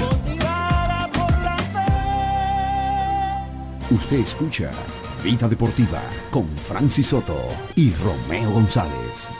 [0.00, 1.92] motivada por la fe.
[3.94, 4.70] Usted escucha
[5.22, 7.38] Vida Deportiva con Francis Soto
[7.76, 9.30] y Romeo González.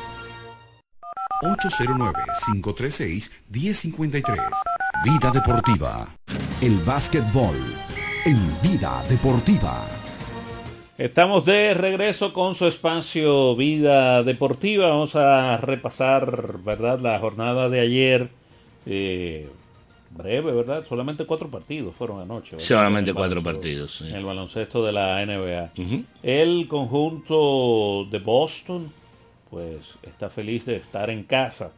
[1.43, 4.39] 809-536-1053.
[5.05, 6.09] Vida Deportiva.
[6.61, 7.57] El básquetbol
[8.25, 9.85] en Vida Deportiva.
[10.99, 14.89] Estamos de regreso con su espacio Vida Deportiva.
[14.91, 17.01] Vamos a repasar, ¿verdad?
[17.01, 18.29] La jornada de ayer.
[18.85, 19.49] eh,
[20.11, 20.85] breve, ¿verdad?
[20.87, 22.57] Solamente cuatro partidos fueron anoche.
[22.57, 22.67] ¿verdad?
[22.69, 24.09] Solamente cuatro baloncesto- partidos, sí.
[24.09, 25.71] En el baloncesto de la NBA.
[26.23, 28.93] El conjunto de Boston,
[29.51, 31.71] pues está feliz de estar en casa.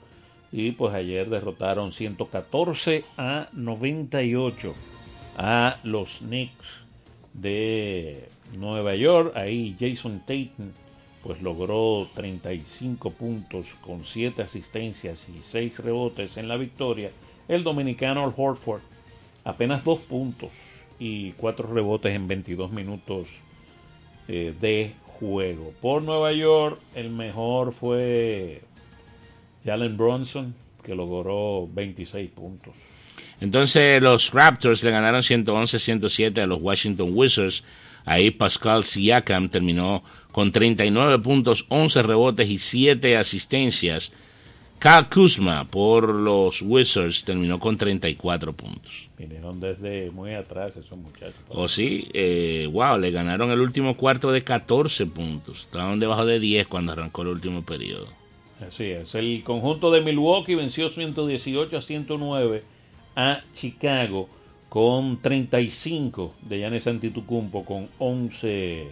[0.51, 4.75] Y pues ayer derrotaron 114 a 98
[5.39, 6.83] a los Knicks
[7.35, 9.37] de Nueva York.
[9.37, 10.71] Ahí Jason Tatum
[11.23, 17.11] pues logró 35 puntos con 7 asistencias y 6 rebotes en la victoria.
[17.49, 18.83] El dominicano Al Horford
[19.45, 20.51] apenas 2 puntos
[20.99, 23.29] y 4 rebotes en 22 minutos
[24.29, 25.73] eh, de juego.
[25.81, 28.63] Por Nueva York, el mejor fue
[29.65, 32.75] Jalen Bronson, que logró 26 puntos.
[33.41, 37.65] Entonces los Raptors le ganaron 111-107 a los Washington Wizards.
[38.05, 40.03] Ahí Pascal Siakam terminó
[40.33, 44.13] con 39 puntos, 11 rebotes y 7 asistencias.
[44.79, 49.09] Kyle Kuzma por los Wizards terminó con 34 puntos.
[49.17, 51.41] Vinieron desde muy atrás esos muchachos.
[51.49, 55.61] O sí, eh, wow, le ganaron el último cuarto de 14 puntos.
[55.61, 58.09] Estaban debajo de 10 cuando arrancó el último periodo.
[58.67, 59.15] Así es.
[59.15, 62.63] El conjunto de Milwaukee venció 118 a 109
[63.17, 64.29] a Chicago
[64.75, 68.89] con 35 de Giannis Antetokounmpo con 11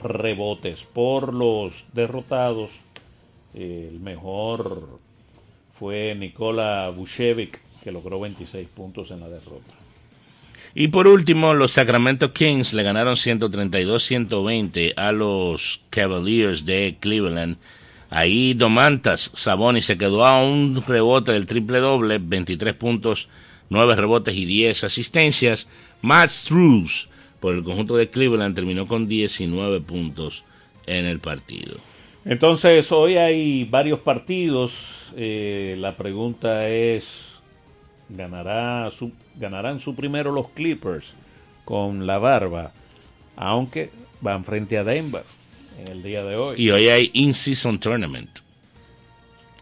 [0.00, 2.70] rebotes por los derrotados.
[3.52, 5.00] El mejor
[5.76, 9.72] fue Nikola Vucevic que logró 26 puntos en la derrota.
[10.72, 17.56] Y por último, los Sacramento Kings le ganaron 132-120 a los Cavaliers de Cleveland.
[18.08, 23.28] Ahí Domantas Saboni se quedó a un rebote del triple doble, 23 puntos,
[23.70, 25.68] 9 rebotes y 10 asistencias.
[26.02, 27.08] Matt Struz
[27.40, 30.44] por el conjunto de Cleveland terminó con 19 puntos
[30.86, 31.76] en el partido.
[32.24, 35.12] Entonces, hoy hay varios partidos.
[35.16, 37.38] Eh, la pregunta es,
[38.08, 41.14] ¿ganará su, ¿ganarán su primero los Clippers
[41.64, 42.72] con la barba?
[43.36, 43.90] Aunque
[44.20, 45.24] van frente a Denver
[45.80, 46.62] en el día de hoy.
[46.62, 48.30] Y hoy hay In-Season Tournament.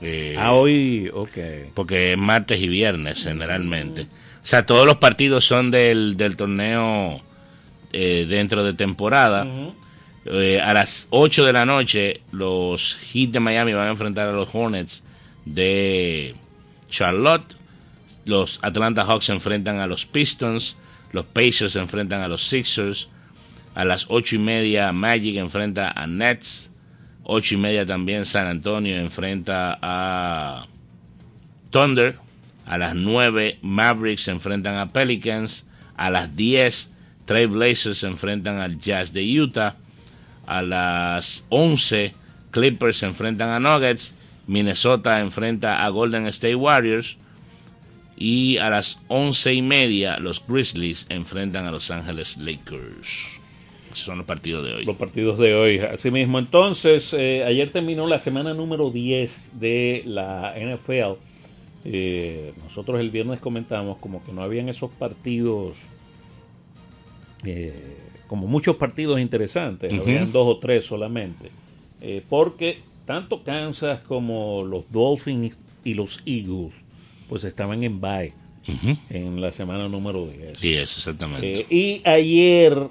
[0.01, 1.39] Eh, ah, hoy, ok.
[1.75, 4.03] Porque es martes y viernes generalmente.
[4.43, 7.21] O sea, todos los partidos son del, del torneo
[7.93, 9.47] eh, dentro de temporada.
[10.25, 14.33] Eh, a las 8 de la noche, los Heat de Miami van a enfrentar a
[14.33, 15.03] los Hornets
[15.45, 16.35] de
[16.91, 17.57] Charlotte.
[18.25, 20.77] Los Atlanta Hawks se enfrentan a los Pistons.
[21.13, 23.09] Los Pacers se enfrentan a los Sixers.
[23.75, 26.68] A las ocho y media, Magic enfrenta a Nets.
[27.31, 30.67] Ocho y media también San Antonio enfrenta a
[31.69, 32.17] Thunder.
[32.65, 35.67] A las 9, Mavericks se enfrentan a Pelicans.
[35.95, 36.91] A las 10,
[37.27, 39.77] Trail Blazers se enfrentan al Jazz de Utah.
[40.47, 42.15] A las 11,
[42.51, 44.15] Clippers se enfrentan a Nuggets.
[44.47, 47.19] Minnesota enfrenta a Golden State Warriors.
[48.17, 53.39] Y a las once y media, los Grizzlies enfrentan a Los Ángeles Lakers.
[53.93, 54.85] Son los partidos de hoy.
[54.85, 55.79] Los partidos de hoy.
[55.79, 61.19] Asimismo, entonces, eh, ayer terminó la semana número 10 de la NFL.
[61.85, 65.79] Eh, nosotros el viernes comentamos como que no habían esos partidos,
[67.45, 71.51] eh, como muchos partidos interesantes, habían dos o tres solamente.
[72.29, 76.75] Porque tanto Kansas como los Dolphins y los Eagles,
[77.29, 78.33] pues estaban en bye
[79.11, 80.59] en la semana número 10.
[80.59, 81.67] Sí, es exactamente.
[81.71, 82.89] Y ayer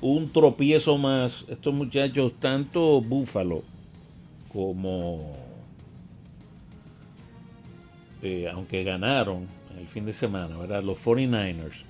[0.00, 1.44] un tropiezo más.
[1.48, 3.62] Estos muchachos, tanto Buffalo
[4.52, 5.32] como,
[8.22, 9.46] eh, aunque ganaron
[9.78, 10.82] el fin de semana, ¿verdad?
[10.82, 11.84] Los 49ers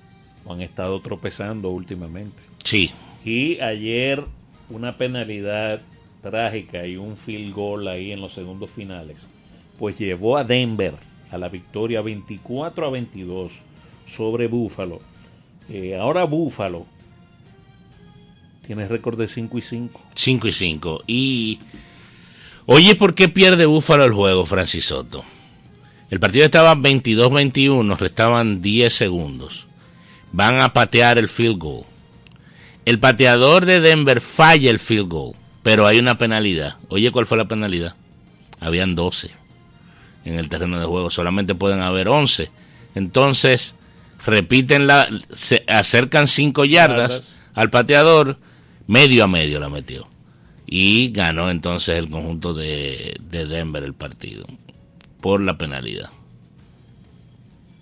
[0.47, 2.43] han estado tropezando últimamente.
[2.63, 2.91] sí,
[3.23, 4.23] Y ayer
[4.69, 5.81] una penalidad
[6.21, 9.17] trágica y un field goal ahí en los segundos finales,
[9.77, 10.93] pues llevó a Denver
[11.31, 13.59] a la victoria 24 a 22
[14.05, 14.99] sobre Buffalo.
[15.69, 16.85] Eh, ahora Buffalo
[18.71, 20.01] tiene récord de 5 y 5.
[20.15, 21.03] 5 y 5.
[21.05, 21.59] Y.
[22.67, 25.25] Oye, ¿por qué pierde Búfalo el juego, Francis Soto?
[26.09, 29.67] El partido estaba 22-21, restaban 10 segundos.
[30.31, 31.83] Van a patear el field goal.
[32.85, 36.77] El pateador de Denver falla el field goal, pero hay una penalidad.
[36.87, 37.95] Oye, ¿cuál fue la penalidad?
[38.61, 39.31] Habían 12
[40.23, 42.49] en el terreno de juego, solamente pueden haber 11.
[42.95, 43.75] Entonces,
[44.25, 47.27] repiten la, se acercan 5 yardas Yardas.
[47.53, 48.37] al pateador,
[48.87, 50.07] medio a medio la metió.
[50.65, 54.45] Y ganó entonces el conjunto de, de Denver el partido.
[55.19, 56.09] Por la penalidad.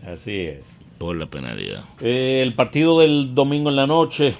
[0.05, 0.79] Así es.
[0.97, 1.83] Por la penalidad.
[2.01, 4.35] Eh, el partido del domingo en la noche,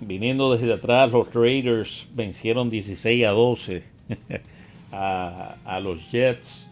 [0.00, 3.82] viniendo desde atrás, los Raiders vencieron 16 a 12
[4.92, 6.66] a, a los Jets.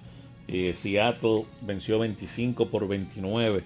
[0.47, 3.63] Eh, Seattle venció 25 por 29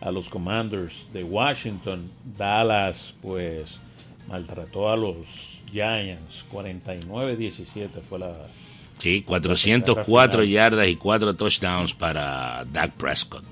[0.00, 2.10] a los Commanders de Washington.
[2.36, 3.80] Dallas, pues,
[4.28, 6.44] maltrató a los Giants.
[6.52, 8.34] 49-17 fue la.
[8.98, 10.48] Sí, La 404 final.
[10.48, 13.44] yardas y 4 touchdowns para Dak Prescott.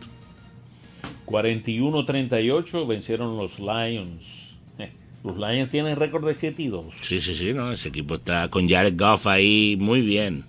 [1.27, 4.23] 41-38 vencieron los Lions.
[4.79, 4.91] Eh,
[5.25, 6.87] Los Lions tienen récord de 7 y 2.
[7.03, 7.73] Sí, sí, sí, ¿no?
[7.73, 10.45] Ese equipo está con Jared Goff ahí muy bien.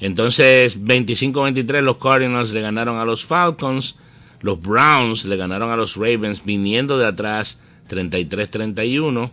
[0.00, 3.96] Entonces, 25-23 los Cardinals le ganaron a los Falcons.
[4.40, 9.30] Los Browns le ganaron a los Ravens viniendo de atrás 33-31.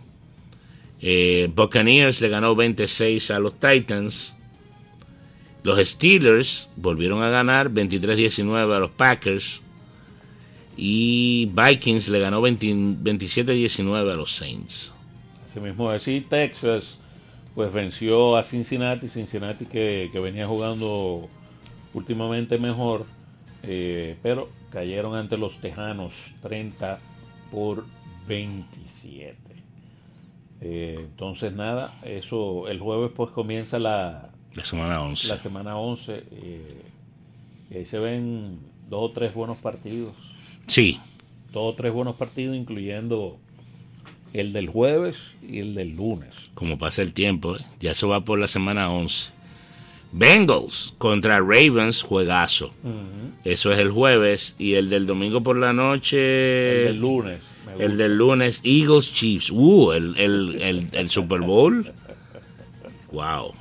[1.02, 4.34] Eh, Buccaneers le ganó 26 a los Titans.
[5.62, 9.60] Los Steelers volvieron a ganar 23-19 a los Packers.
[10.76, 12.66] Y Vikings le ganó 20
[13.02, 14.92] 27-19 a los Saints.
[15.46, 16.96] Asimismo, así Texas
[17.54, 21.28] pues venció a Cincinnati, Cincinnati que, que venía jugando
[21.92, 23.04] últimamente mejor,
[23.62, 27.00] eh, pero cayeron ante los Tejanos 30
[27.50, 27.84] por
[28.30, 29.36] 27.
[30.62, 35.28] Eh, entonces nada, eso el jueves pues comienza la, La semana 11.
[35.28, 36.82] la semana 11 eh,
[37.70, 40.12] y ahí se ven dos o tres buenos partidos.
[40.66, 41.00] Sí.
[41.52, 43.38] Dos o tres buenos partidos incluyendo
[44.32, 46.34] el del jueves y el del lunes.
[46.54, 47.64] Como pasa el tiempo, ¿eh?
[47.80, 49.32] ya eso va por la semana 11.
[50.12, 52.72] Bengals contra Ravens, juegazo.
[53.44, 54.56] Eso es el jueves.
[54.58, 56.80] Y el del domingo por la noche.
[56.80, 57.40] El del lunes.
[57.78, 59.50] El del lunes, Eagles Chiefs.
[59.50, 61.92] Uh, el, el, el, el Super Bowl.
[63.12, 63.54] Wow.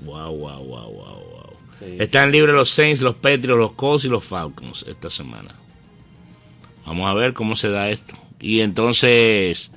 [0.00, 1.56] Wow, wow, wow, wow, wow.
[1.78, 5.54] Sí, Están libres los Saints, los Patriots, los Colts y los Falcons esta semana.
[6.86, 8.14] Vamos a ver cómo se da esto.
[8.40, 9.70] Y entonces,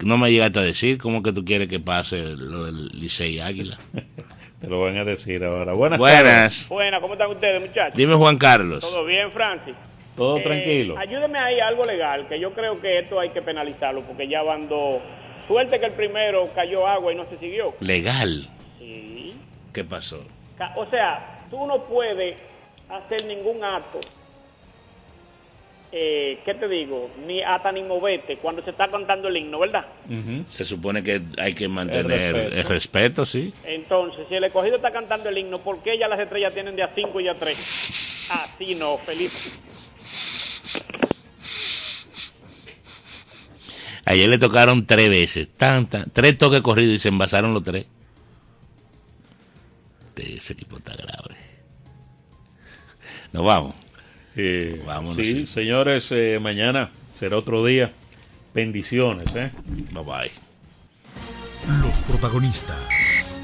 [0.00, 3.78] no me llegaste a decir cómo que tú quieres que pase lo del Licey Águila.
[4.60, 5.74] Te lo van a decir ahora.
[5.74, 5.98] Buenas.
[5.98, 6.68] Buenas.
[6.68, 7.96] Buena, ¿cómo están ustedes, muchachos?
[7.96, 8.80] Dime Juan Carlos.
[8.80, 9.74] ¿Todo bien, Francis?
[10.16, 10.96] Todo Eh, tranquilo.
[10.98, 14.42] Ayúdeme ahí a algo legal, que yo creo que esto hay que penalizarlo, porque ya
[14.42, 15.00] van dos.
[15.46, 17.74] Suerte que el primero cayó agua y no se siguió.
[17.80, 18.48] Legal.
[18.78, 19.34] Sí.
[19.72, 20.24] ¿Qué pasó?
[20.76, 22.36] O sea, tú no puedes
[22.88, 24.00] hacer ningún acto,
[25.92, 27.10] eh, ¿qué te digo?
[27.26, 29.84] Ni hasta ni moverte cuando se está cantando el himno, ¿verdad?
[30.46, 33.24] Se supone que hay que mantener El el respeto.
[33.24, 33.52] sí.
[33.64, 36.82] Entonces, si el escogido está cantando el himno, ¿por qué ya las estrellas tienen de
[36.82, 37.56] a cinco y a tres?
[38.30, 39.32] Así no, feliz.
[44.04, 47.86] Ayer le tocaron tres veces, tan, tan- tres toques corridos y se envasaron los tres.
[50.08, 51.36] Este- Ese equipo está grave.
[53.32, 53.74] Nos vamos.
[54.36, 55.46] Eh, Vámonos, sí, sí.
[55.46, 57.92] señores, eh, mañana será otro día.
[58.54, 59.50] Bendiciones, ¿eh?
[59.92, 60.30] Bye bye.
[61.82, 63.40] Los protagonistas,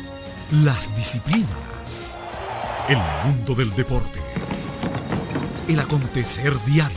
[0.64, 2.16] las disciplinas,
[2.88, 4.20] el mundo del deporte,
[5.68, 6.96] el acontecer diario.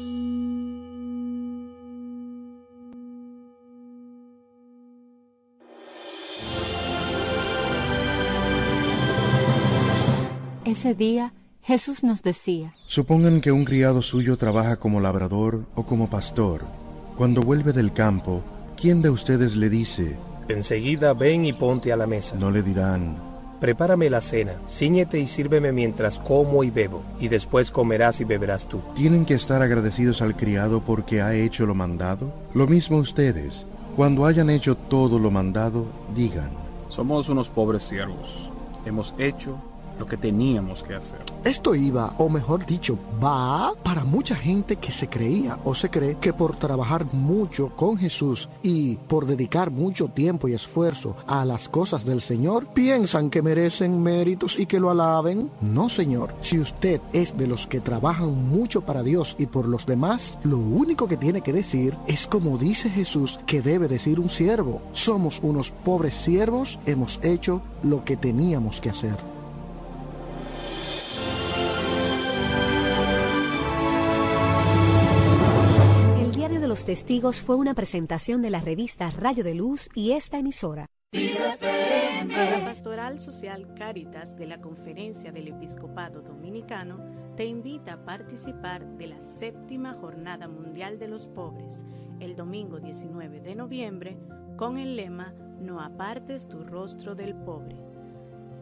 [10.71, 16.09] Ese día Jesús nos decía, Supongan que un criado suyo trabaja como labrador o como
[16.09, 16.61] pastor.
[17.17, 18.41] Cuando vuelve del campo,
[18.79, 20.15] ¿quién de ustedes le dice?
[20.47, 22.37] Enseguida ven y ponte a la mesa.
[22.39, 23.17] No le dirán,
[23.59, 28.65] Prepárame la cena, ciñete y sírveme mientras como y bebo, y después comerás y beberás
[28.69, 28.79] tú.
[28.95, 32.33] ¿tienen que estar agradecidos al criado porque ha hecho lo mandado?
[32.53, 33.65] Lo mismo ustedes,
[33.97, 36.49] cuando hayan hecho todo lo mandado, digan,
[36.87, 38.49] Somos unos pobres siervos.
[38.85, 39.57] Hemos hecho
[39.99, 41.19] lo que teníamos que hacer.
[41.43, 46.17] Esto iba, o mejor dicho, va para mucha gente que se creía o se cree
[46.19, 51.69] que por trabajar mucho con Jesús y por dedicar mucho tiempo y esfuerzo a las
[51.69, 55.49] cosas del Señor, piensan que merecen méritos y que lo alaben.
[55.61, 56.33] No, Señor.
[56.41, 60.57] Si usted es de los que trabajan mucho para Dios y por los demás, lo
[60.57, 64.81] único que tiene que decir es como dice Jesús que debe decir un siervo.
[64.93, 69.40] Somos unos pobres siervos, hemos hecho lo que teníamos que hacer.
[76.81, 80.87] Los Testigos fue una presentación de la revista Rayo de Luz y esta emisora.
[81.11, 86.97] La Pastoral Social Caritas de la Conferencia del Episcopado Dominicano
[87.37, 91.85] te invita a participar de la séptima Jornada Mundial de los Pobres
[92.19, 94.17] el domingo 19 de noviembre
[94.57, 97.75] con el lema No apartes tu rostro del pobre.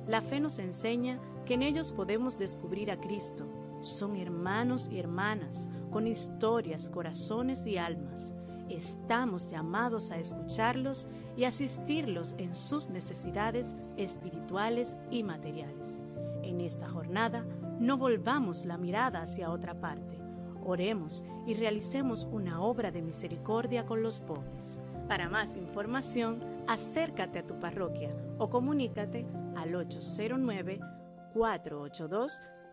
[0.07, 3.47] La fe nos enseña que en ellos podemos descubrir a Cristo.
[3.81, 8.33] Son hermanos y hermanas con historias, corazones y almas.
[8.69, 11.07] Estamos llamados a escucharlos
[11.37, 16.01] y asistirlos en sus necesidades espirituales y materiales.
[16.43, 17.45] En esta jornada,
[17.79, 20.19] no volvamos la mirada hacia otra parte.
[20.65, 24.77] Oremos y realicemos una obra de misericordia con los pobres.
[25.07, 29.25] Para más información, acércate a tu parroquia o comunícate
[29.55, 29.73] al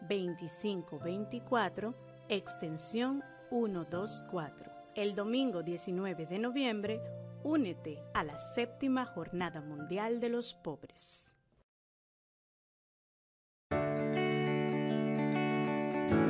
[0.08, 1.94] 809-482-2524,
[2.28, 4.72] extensión 124.
[4.94, 7.00] El domingo 19 de noviembre,
[7.42, 11.36] únete a la séptima Jornada Mundial de los Pobres.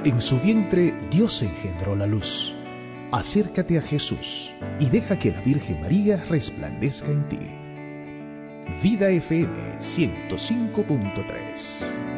[0.04, 2.54] En su vientre Dios engendró la luz.
[3.10, 7.40] Acércate a Jesús y deja que la Virgen María resplandezca en ti.
[8.82, 12.15] Vida FM 105.3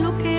[0.00, 0.29] lo que